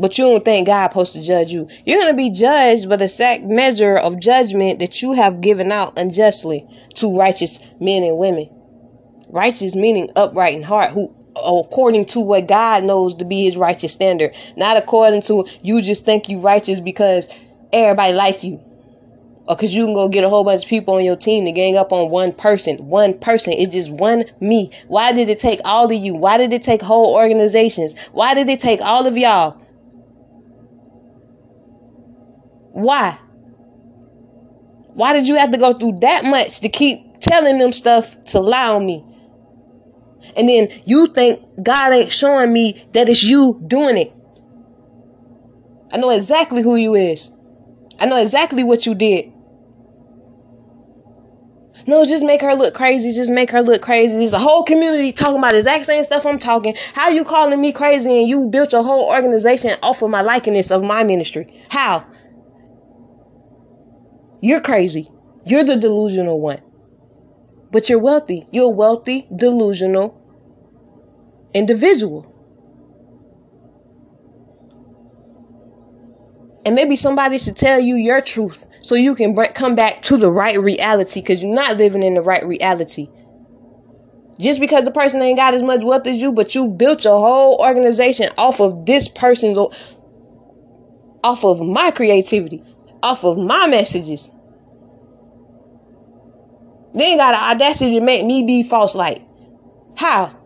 [0.02, 1.68] But you don't think God supposed to judge you.
[1.86, 5.70] You're going to be judged by the exact measure of judgment that you have given
[5.70, 8.50] out unjustly to righteous men and women.
[9.30, 13.92] Righteous meaning upright in heart, who according to what God knows to be his righteous
[13.92, 17.28] standard, not according to you just think you righteous because
[17.72, 18.60] everybody like you.
[19.46, 21.52] Or cause you can go get a whole bunch of people on your team to
[21.52, 22.76] gang up on one person.
[22.88, 23.52] One person.
[23.52, 24.72] It's just one me.
[24.88, 26.14] Why did it take all of you?
[26.14, 27.98] Why did it take whole organizations?
[28.12, 29.61] Why did it take all of y'all
[32.72, 33.18] Why?
[34.94, 38.40] Why did you have to go through that much to keep telling them stuff to
[38.40, 39.04] lie on me?
[40.36, 44.12] And then you think God ain't showing me that it's you doing it.
[45.92, 47.30] I know exactly who you is.
[48.00, 49.26] I know exactly what you did.
[51.86, 53.12] No, just make her look crazy.
[53.12, 54.16] Just make her look crazy.
[54.16, 56.76] There's a whole community talking about the exact same stuff I'm talking.
[56.94, 60.70] How you calling me crazy and you built your whole organization off of my likeness
[60.70, 61.52] of my ministry?
[61.70, 62.06] How?
[64.42, 65.08] You're crazy.
[65.46, 66.60] You're the delusional one.
[67.70, 68.44] But you're wealthy.
[68.50, 70.18] You're a wealthy, delusional
[71.54, 72.26] individual.
[76.66, 80.30] And maybe somebody should tell you your truth so you can come back to the
[80.30, 83.06] right reality because you're not living in the right reality.
[84.40, 87.20] Just because the person ain't got as much wealth as you, but you built your
[87.20, 89.56] whole organization off of this person's,
[91.22, 92.60] off of my creativity,
[93.02, 94.30] off of my messages.
[96.94, 99.22] They ain't got the audacity to make me be false light.
[99.96, 100.38] How?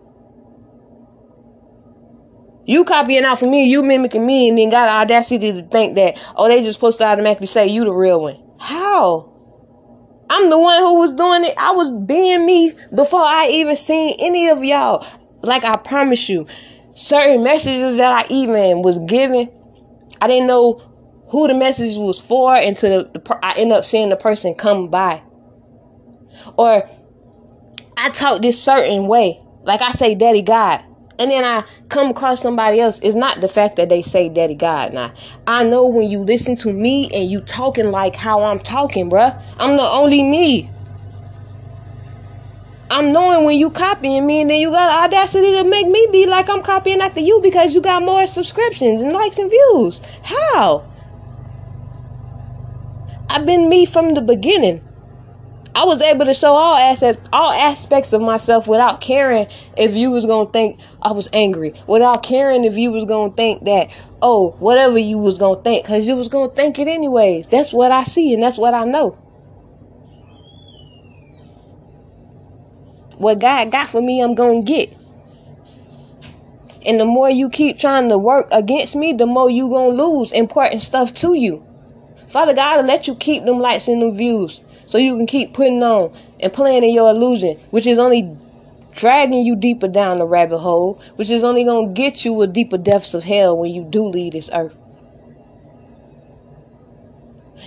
[2.64, 5.94] You copying off of me, you mimicking me, and then got the audacity to think
[5.96, 8.36] that, oh, they just supposed to automatically say you the real one.
[8.58, 9.32] How?
[10.28, 11.54] I'm the one who was doing it.
[11.58, 15.06] I was being me before I even seen any of y'all.
[15.42, 16.48] Like I promise you,
[16.94, 19.48] certain messages that I even was giving,
[20.20, 20.82] I didn't know
[21.28, 24.88] who the message was for until the, the, I end up seeing the person come
[24.88, 25.22] by.
[26.56, 26.88] Or
[27.96, 29.40] I talk this certain way.
[29.62, 30.82] Like I say, Daddy God
[31.18, 34.54] and then I come across somebody else, it's not the fact that they say Daddy
[34.54, 34.92] God.
[34.92, 35.12] Now,
[35.46, 39.40] I know when you listen to me and you talking like how I'm talking, bruh,
[39.58, 40.70] I'm the only me.
[42.90, 46.26] I'm knowing when you copying me and then you got audacity to make me be
[46.26, 50.00] like I'm copying after you because you got more subscriptions and likes and views.
[50.22, 50.84] How?
[53.28, 54.80] I've been me from the beginning.
[55.74, 59.46] I was able to show all aspects, all aspects of myself without caring
[59.76, 63.64] if you was gonna think I was angry, without caring if you was gonna think
[63.64, 67.48] that oh whatever you was gonna think, cause you was gonna think it anyways.
[67.48, 69.10] That's what I see and that's what I know.
[73.18, 74.96] What God got for me, I'm gonna get.
[76.86, 80.32] And the more you keep trying to work against me, the more you gonna lose
[80.32, 81.65] important stuff to you.
[82.28, 85.54] Father God will let you keep them likes and them views so you can keep
[85.54, 88.36] putting on and playing in your illusion, which is only
[88.94, 92.46] dragging you deeper down the rabbit hole, which is only going to get you a
[92.46, 94.76] deeper depths of hell when you do leave this earth.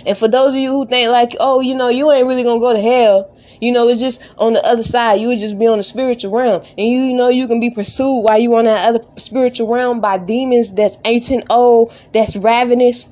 [0.06, 2.60] And for those of you who think like, oh, you know, you ain't really gonna
[2.60, 5.20] go to hell, you know, it's just on the other side.
[5.20, 7.70] You would just be on the spiritual realm, and you, you know you can be
[7.70, 13.06] pursued while you on that other spiritual realm by demons that's ancient, old, that's ravenous,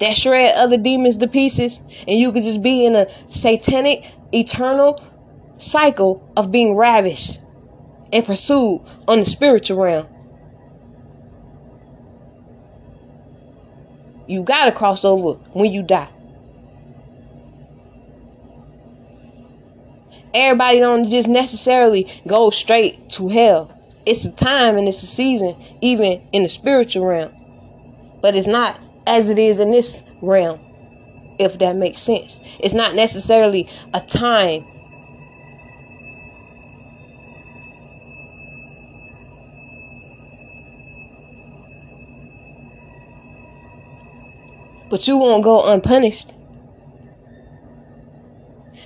[0.00, 5.02] that shred other demons to pieces, and you could just be in a satanic, eternal
[5.58, 7.38] cycle of being ravished
[8.12, 10.06] and pursued on the spiritual realm.
[14.26, 16.08] You gotta cross over when you die.
[20.34, 23.74] Everybody don't just necessarily go straight to hell.
[24.04, 27.32] It's a time and it's a season, even in the spiritual realm.
[28.20, 28.78] But it's not
[29.08, 30.60] as it is in this realm,
[31.38, 32.40] if that makes sense.
[32.60, 34.64] It's not necessarily a time.
[44.90, 46.32] But you won't go unpunished.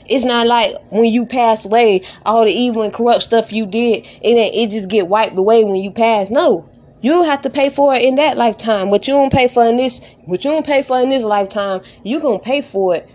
[0.07, 4.05] It's not like when you pass away, all the evil and corrupt stuff you did,
[4.21, 6.29] it it just get wiped away when you pass.
[6.29, 6.69] No,
[7.03, 8.89] you have to pay for it in that lifetime.
[8.91, 11.83] What you don't pay for in this, what you don't pay for in this lifetime,
[12.05, 13.11] you gonna pay for it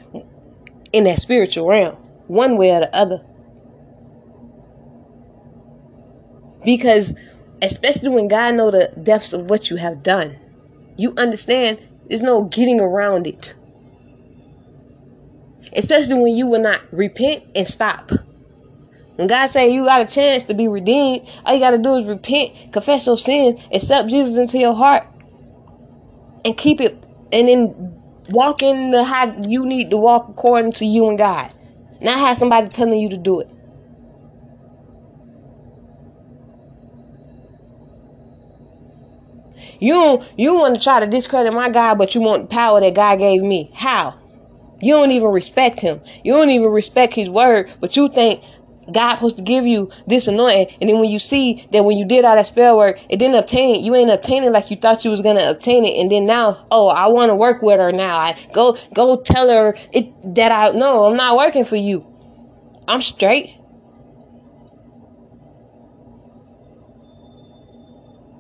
[0.94, 1.96] in that spiritual realm,
[2.28, 3.20] one way or the other.
[6.66, 7.14] Because
[7.62, 10.36] especially when God know the depths of what you have done,
[10.98, 13.56] you understand there's no getting around it.
[15.74, 18.12] Especially when you will not repent and stop.
[19.18, 21.96] When God say you got a chance to be redeemed, all you got to do
[21.96, 25.08] is repent, confess your sins, accept Jesus into your heart,
[26.46, 27.04] and keep it,
[27.34, 27.94] and then
[28.30, 31.52] walk in the how you need to walk according to you and God.
[32.00, 33.48] Not have somebody telling you to do it.
[39.80, 42.94] You you want to try to discredit my God, but you want the power that
[42.94, 43.72] God gave me.
[43.74, 44.16] How?
[44.80, 46.02] You don't even respect him.
[46.24, 48.44] You don't even respect his word, but you think
[48.92, 52.06] God supposed to give you this anointing, and then when you see that when you
[52.06, 53.84] did all that spell work, it didn't obtain.
[53.84, 56.66] You ain't obtain it like you thought you was gonna obtain it, and then now,
[56.72, 58.18] oh, I want to work with her now.
[58.18, 62.06] I go go tell her it that I no, I'm not working for you.
[62.88, 63.56] I'm straight.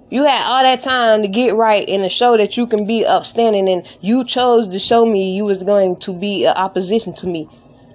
[0.09, 3.05] You had all that time to get right and to show that you can be
[3.05, 7.49] upstanding, and you chose to show me you was going to be opposition to me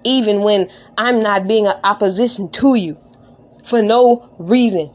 [0.04, 2.96] even when I'm not being an opposition to you
[3.64, 4.90] for no reason.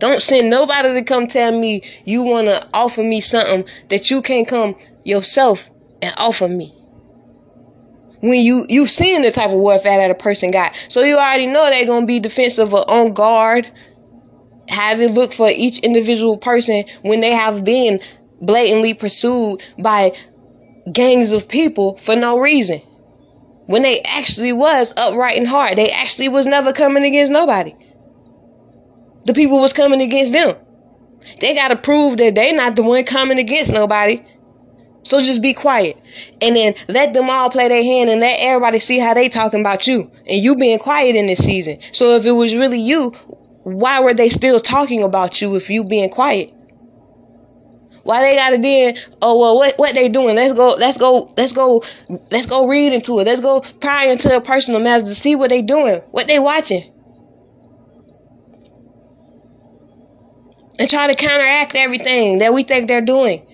[0.00, 4.22] Don't send nobody to come tell me you want to offer me something that you
[4.22, 4.74] can't come
[5.04, 5.68] yourself
[6.00, 6.72] and offer me.
[8.20, 11.46] When you you seen the type of warfare that a person got, so you already
[11.46, 13.70] know they're gonna be defensive or on guard.
[14.68, 18.00] Have it look for each individual person when they have been
[18.40, 20.12] blatantly pursued by
[20.90, 22.78] gangs of people for no reason.
[23.66, 27.74] When they actually was upright and hard, they actually was never coming against nobody.
[29.26, 30.56] The people was coming against them.
[31.40, 34.22] They got to prove that they not the one coming against nobody.
[35.02, 35.96] So just be quiet.
[36.42, 39.60] And then let them all play their hand and let everybody see how they talking
[39.60, 40.10] about you.
[40.26, 41.78] And you being quiet in this season.
[41.92, 43.10] So if it was really you,
[43.62, 46.52] why were they still talking about you if you being quiet?
[48.10, 50.34] Why they gotta then, oh well what what they doing?
[50.34, 51.84] Let's go, let's go, let's go,
[52.32, 53.24] let's go read into it.
[53.24, 56.92] Let's go pry into their personal matters to see what they doing, what they watching.
[60.80, 63.46] And try to counteract everything that we think they're doing.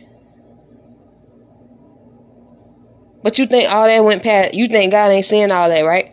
[3.22, 6.12] But you think all that went past, you think God ain't seeing all that, right?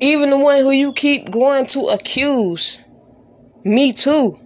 [0.00, 2.78] Even the one who you keep going to accuse,
[3.64, 4.38] me too,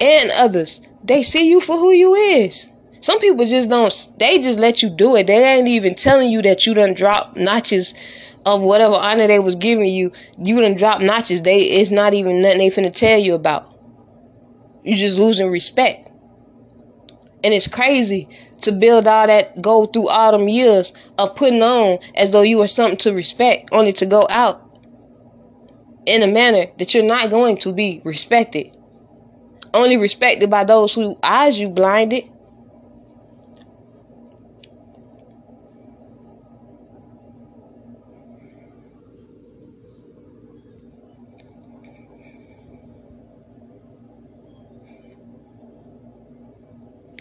[0.00, 2.66] and others, they see you for who you is.
[3.00, 5.26] Some people just don't, they just let you do it.
[5.26, 7.94] They ain't even telling you that you done drop notches
[8.44, 10.12] of whatever honor they was giving you.
[10.38, 11.42] You done drop notches.
[11.42, 13.66] They, it's not even nothing they finna tell you about.
[14.84, 16.08] You just losing respect.
[17.42, 18.28] And it's crazy
[18.62, 22.58] to build all that, go through all them years of putting on as though you
[22.58, 24.60] were something to respect, only to go out
[26.06, 28.70] in a manner that you're not going to be respected.
[29.72, 32.24] Only respected by those who eyes you blinded.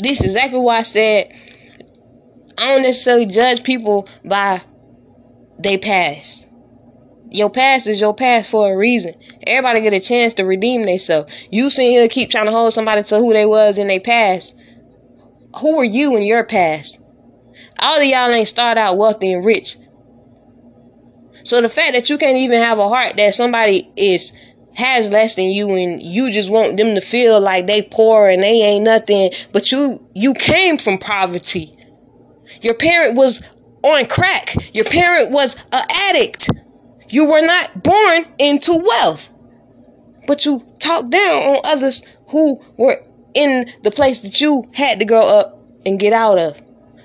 [0.01, 1.35] This is exactly why I said
[2.57, 4.61] I don't necessarily judge people by
[5.59, 6.48] they past.
[7.31, 9.13] Your past is your past for a reason.
[9.45, 11.31] Everybody get a chance to redeem themselves.
[11.51, 14.55] You sitting here keep trying to hold somebody to who they was in their past.
[15.59, 16.97] Who were you in your past?
[17.79, 19.77] All of y'all ain't start out wealthy and rich.
[21.43, 24.31] So the fact that you can't even have a heart that somebody is
[24.75, 28.41] has less than you and you just want them to feel like they poor and
[28.41, 31.73] they ain't nothing but you you came from poverty
[32.61, 33.43] your parent was
[33.83, 36.49] on crack your parent was an addict
[37.09, 39.29] you were not born into wealth
[40.27, 43.01] but you talk down on others who were
[43.33, 46.61] in the place that you had to grow up and get out of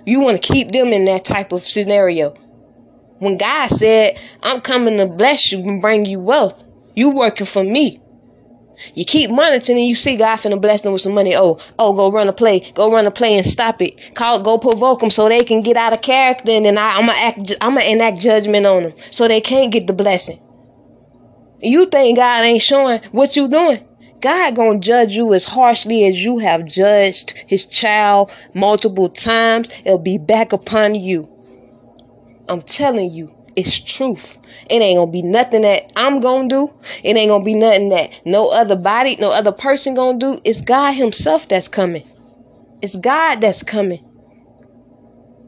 [0.06, 2.30] you want to keep them in that type of scenario
[3.18, 7.64] when god said i'm coming to bless you and bring you wealth you working for
[7.64, 8.00] me.
[8.94, 11.34] You keep monitoring and you see God finna bless them with some money.
[11.34, 12.60] Oh, oh, go run a play.
[12.74, 14.14] Go run a play and stop it.
[14.14, 17.06] Call, go provoke them so they can get out of character and then I, I'm
[17.06, 20.40] gonna act, I'm gonna enact judgment on them so they can't get the blessing.
[21.60, 23.82] You think God ain't showing what you doing?
[24.20, 29.70] God gonna judge you as harshly as you have judged his child multiple times.
[29.84, 31.28] It'll be back upon you.
[32.48, 34.38] I'm telling you, it's truth.
[34.70, 36.70] It ain't gonna be nothing that I'm gonna do.
[37.02, 40.40] It ain't gonna be nothing that no other body, no other person gonna do.
[40.44, 42.04] It's God Himself that's coming.
[42.82, 44.04] It's God that's coming.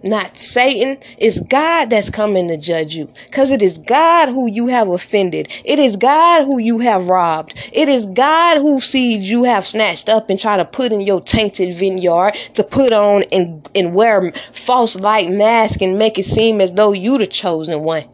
[0.03, 0.99] Not Satan.
[1.19, 3.09] It's God that's coming to judge you.
[3.27, 5.49] Because it is God who you have offended.
[5.65, 7.71] It is God who you have robbed.
[7.73, 11.21] It is God who seeds you have snatched up and try to put in your
[11.21, 16.61] tainted vineyard to put on and, and wear false light mask and make it seem
[16.61, 18.05] as though you the chosen one.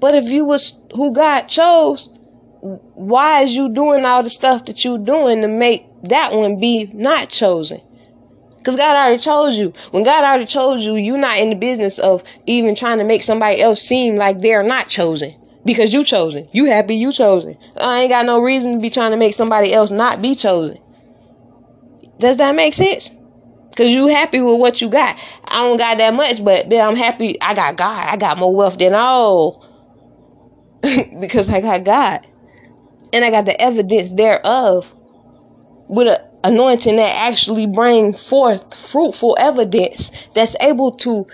[0.00, 2.08] But if you was who God chose,
[2.60, 6.86] why is you doing all the stuff that you doing to make that one be
[6.92, 7.80] not chosen?
[8.60, 9.72] Because God already chose you.
[9.90, 13.22] When God already chose you, you're not in the business of even trying to make
[13.22, 15.34] somebody else seem like they're not chosen.
[15.64, 16.46] Because you chosen.
[16.52, 17.56] You happy you chosen.
[17.78, 20.78] I ain't got no reason to be trying to make somebody else not be chosen.
[22.18, 23.10] Does that make sense?
[23.76, 25.18] Cause you happy with what you got.
[25.44, 28.08] I don't got that much, but I'm happy I got God.
[28.08, 29.66] I got more wealth than all.
[31.20, 32.20] because I got God.
[33.12, 34.92] And I got the evidence thereof
[35.88, 41.26] with an anointing that actually bring forth fruitful evidence that's able to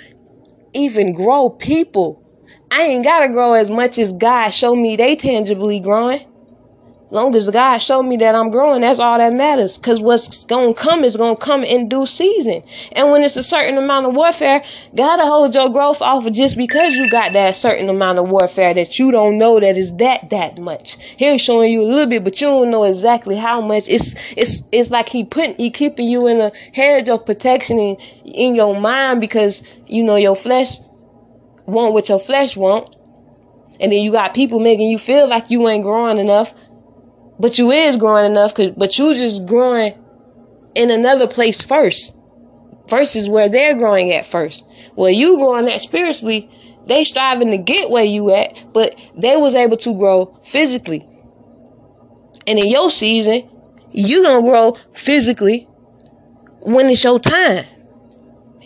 [0.74, 2.22] even grow people.
[2.70, 6.20] I ain't gotta grow as much as God show me they tangibly growing.
[7.16, 9.78] Long as God showed me that I'm growing, that's all that matters.
[9.78, 12.62] Cause what's gonna come is gonna come in due season.
[12.92, 14.62] And when it's a certain amount of warfare,
[14.94, 18.74] gotta hold your growth off of just because you got that certain amount of warfare
[18.74, 20.98] that you don't know that is that that much.
[21.16, 23.88] He's showing you a little bit, but you don't know exactly how much.
[23.88, 27.96] It's it's it's like he putting he keeping you in a hedge of protection in,
[28.26, 30.76] in your mind because you know your flesh
[31.64, 32.94] want what your flesh want.
[33.80, 36.54] And then you got people making you feel like you ain't growing enough
[37.38, 39.94] but you is growing enough, cause, but you just growing
[40.74, 42.14] in another place first.
[42.88, 44.64] Versus where they're growing at first.
[44.94, 46.48] Where you growing at spiritually,
[46.86, 51.04] they striving to get where you at, but they was able to grow physically.
[52.46, 53.48] And in your season,
[53.90, 55.66] you gonna grow physically
[56.62, 57.64] when it's your time.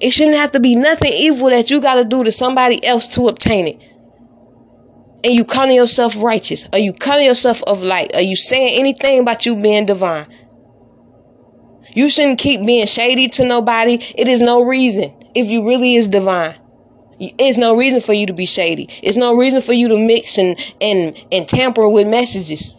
[0.02, 3.28] It shouldn't have to be nothing evil that you gotta do to somebody else to
[3.28, 3.89] obtain it
[5.24, 6.68] and you calling yourself righteous?
[6.72, 8.14] Are you calling yourself of light?
[8.14, 10.26] Are you saying anything about you being divine?
[11.92, 13.94] You shouldn't keep being shady to nobody.
[13.94, 16.54] It is no reason if you really is divine.
[17.18, 18.88] It's no reason for you to be shady.
[19.02, 22.78] It's no reason for you to mix and and and tamper with messages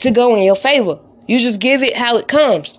[0.00, 0.98] to go in your favor.
[1.26, 2.78] You just give it how it comes.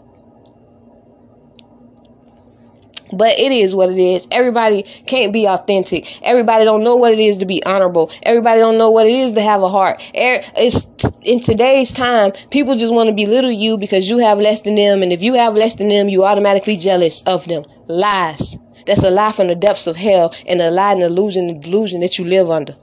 [3.12, 4.28] But it is what it is.
[4.32, 6.22] Everybody can't be authentic.
[6.24, 8.12] Everybody don't know what it is to be honorable.
[8.24, 10.00] Everybody don't know what it is to have a heart.
[10.16, 10.86] Er, it's
[11.24, 15.02] in today's time, people just want to belittle you because you have less than them,
[15.02, 17.64] and if you have less than them, you automatically jealous of them.
[17.88, 18.56] Lies.
[18.86, 22.02] That's a lie from the depths of hell, and a lie and illusion and delusion
[22.02, 22.76] that you live under.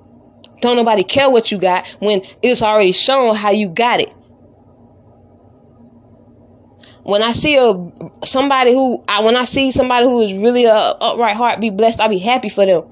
[0.60, 4.12] Don't nobody care what you got when it's already shown how you got it
[7.06, 7.72] when I see a
[8.26, 12.00] somebody who I when I see somebody who is really a upright heart be blessed,
[12.00, 12.82] I be happy for them.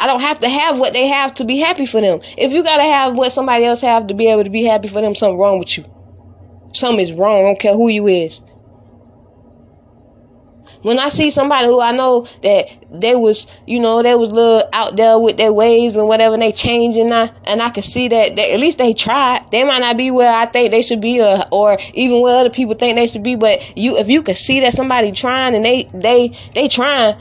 [0.00, 2.20] I don't have to have what they have to be happy for them.
[2.38, 5.02] If you gotta have what somebody else have to be able to be happy for
[5.02, 5.84] them, something wrong with you.
[6.72, 7.40] Something is wrong.
[7.40, 8.40] I don't care who you is.
[10.84, 14.68] When I see somebody who I know that they was, you know, they was little
[14.74, 18.08] out there with their ways and whatever, and they changing now, and I can see
[18.08, 19.50] that they, at least they tried.
[19.50, 22.50] They might not be where I think they should be, or, or even where other
[22.50, 23.34] people think they should be.
[23.34, 27.16] But you, if you can see that somebody trying and they they they trying,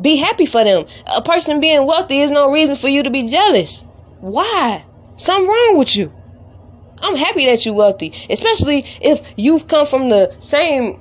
[0.00, 0.84] be happy for them.
[1.16, 3.82] A person being wealthy is no reason for you to be jealous.
[4.20, 4.84] Why?
[5.16, 6.12] Something wrong with you.
[7.02, 11.00] I'm happy that you're wealthy, especially if you've come from the same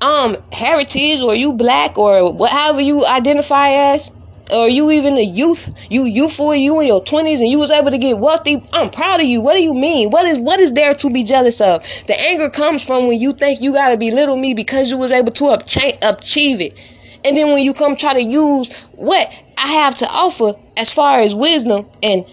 [0.00, 4.10] um heritage or you black or whatever you identify as
[4.50, 7.90] or you even a youth you youthful you in your 20s and you was able
[7.90, 9.40] to get wealthy i'm proud of you.
[9.40, 10.10] What do you mean?
[10.10, 11.82] What is what is there to be jealous of?
[12.06, 15.32] The anger comes from when you think you gotta belittle me because you was able
[15.32, 16.78] to achieve it.
[17.24, 21.20] And then when you come try to use what i have to offer as far
[21.20, 22.24] as wisdom and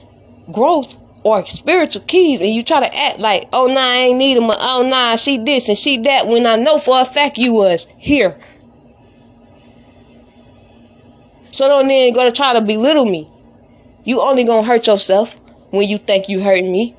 [0.52, 0.96] growth
[1.26, 4.48] or spiritual keys and you try to act like, oh nah, I ain't need them,
[4.48, 7.88] oh nah, she this and she that, when I know for a fact you was
[7.98, 8.38] here.
[11.50, 13.28] So don't then go to try to belittle me.
[14.04, 15.34] You only gonna hurt yourself
[15.72, 16.96] when you think you hurting me.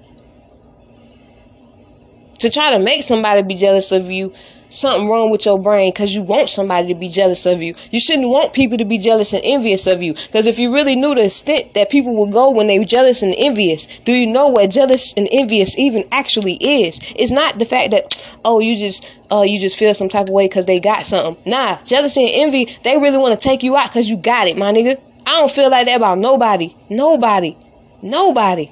[2.41, 4.35] To try to make somebody be jealous of you
[4.77, 7.75] something wrong with your brain because you want somebody to be jealous of you.
[7.91, 10.15] You shouldn't want people to be jealous and envious of you.
[10.15, 13.35] Because if you really knew the extent that people will go when they jealous and
[13.37, 17.01] envious, do you know what jealous and envious even actually is?
[17.17, 20.35] It's not the fact that oh you just oh you just feel some type of
[20.35, 21.51] way because they got something.
[21.51, 24.57] Nah, jealousy and envy they really want to take you out because you got it,
[24.57, 25.01] my nigga.
[25.27, 26.75] I don't feel like that about nobody.
[26.89, 27.57] Nobody.
[28.03, 28.71] Nobody.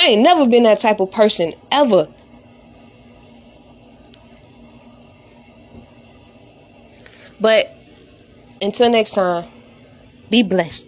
[0.00, 2.08] I ain't never been that type of person ever.
[7.38, 7.70] But
[8.62, 9.44] until next time,
[10.30, 10.86] be blessed.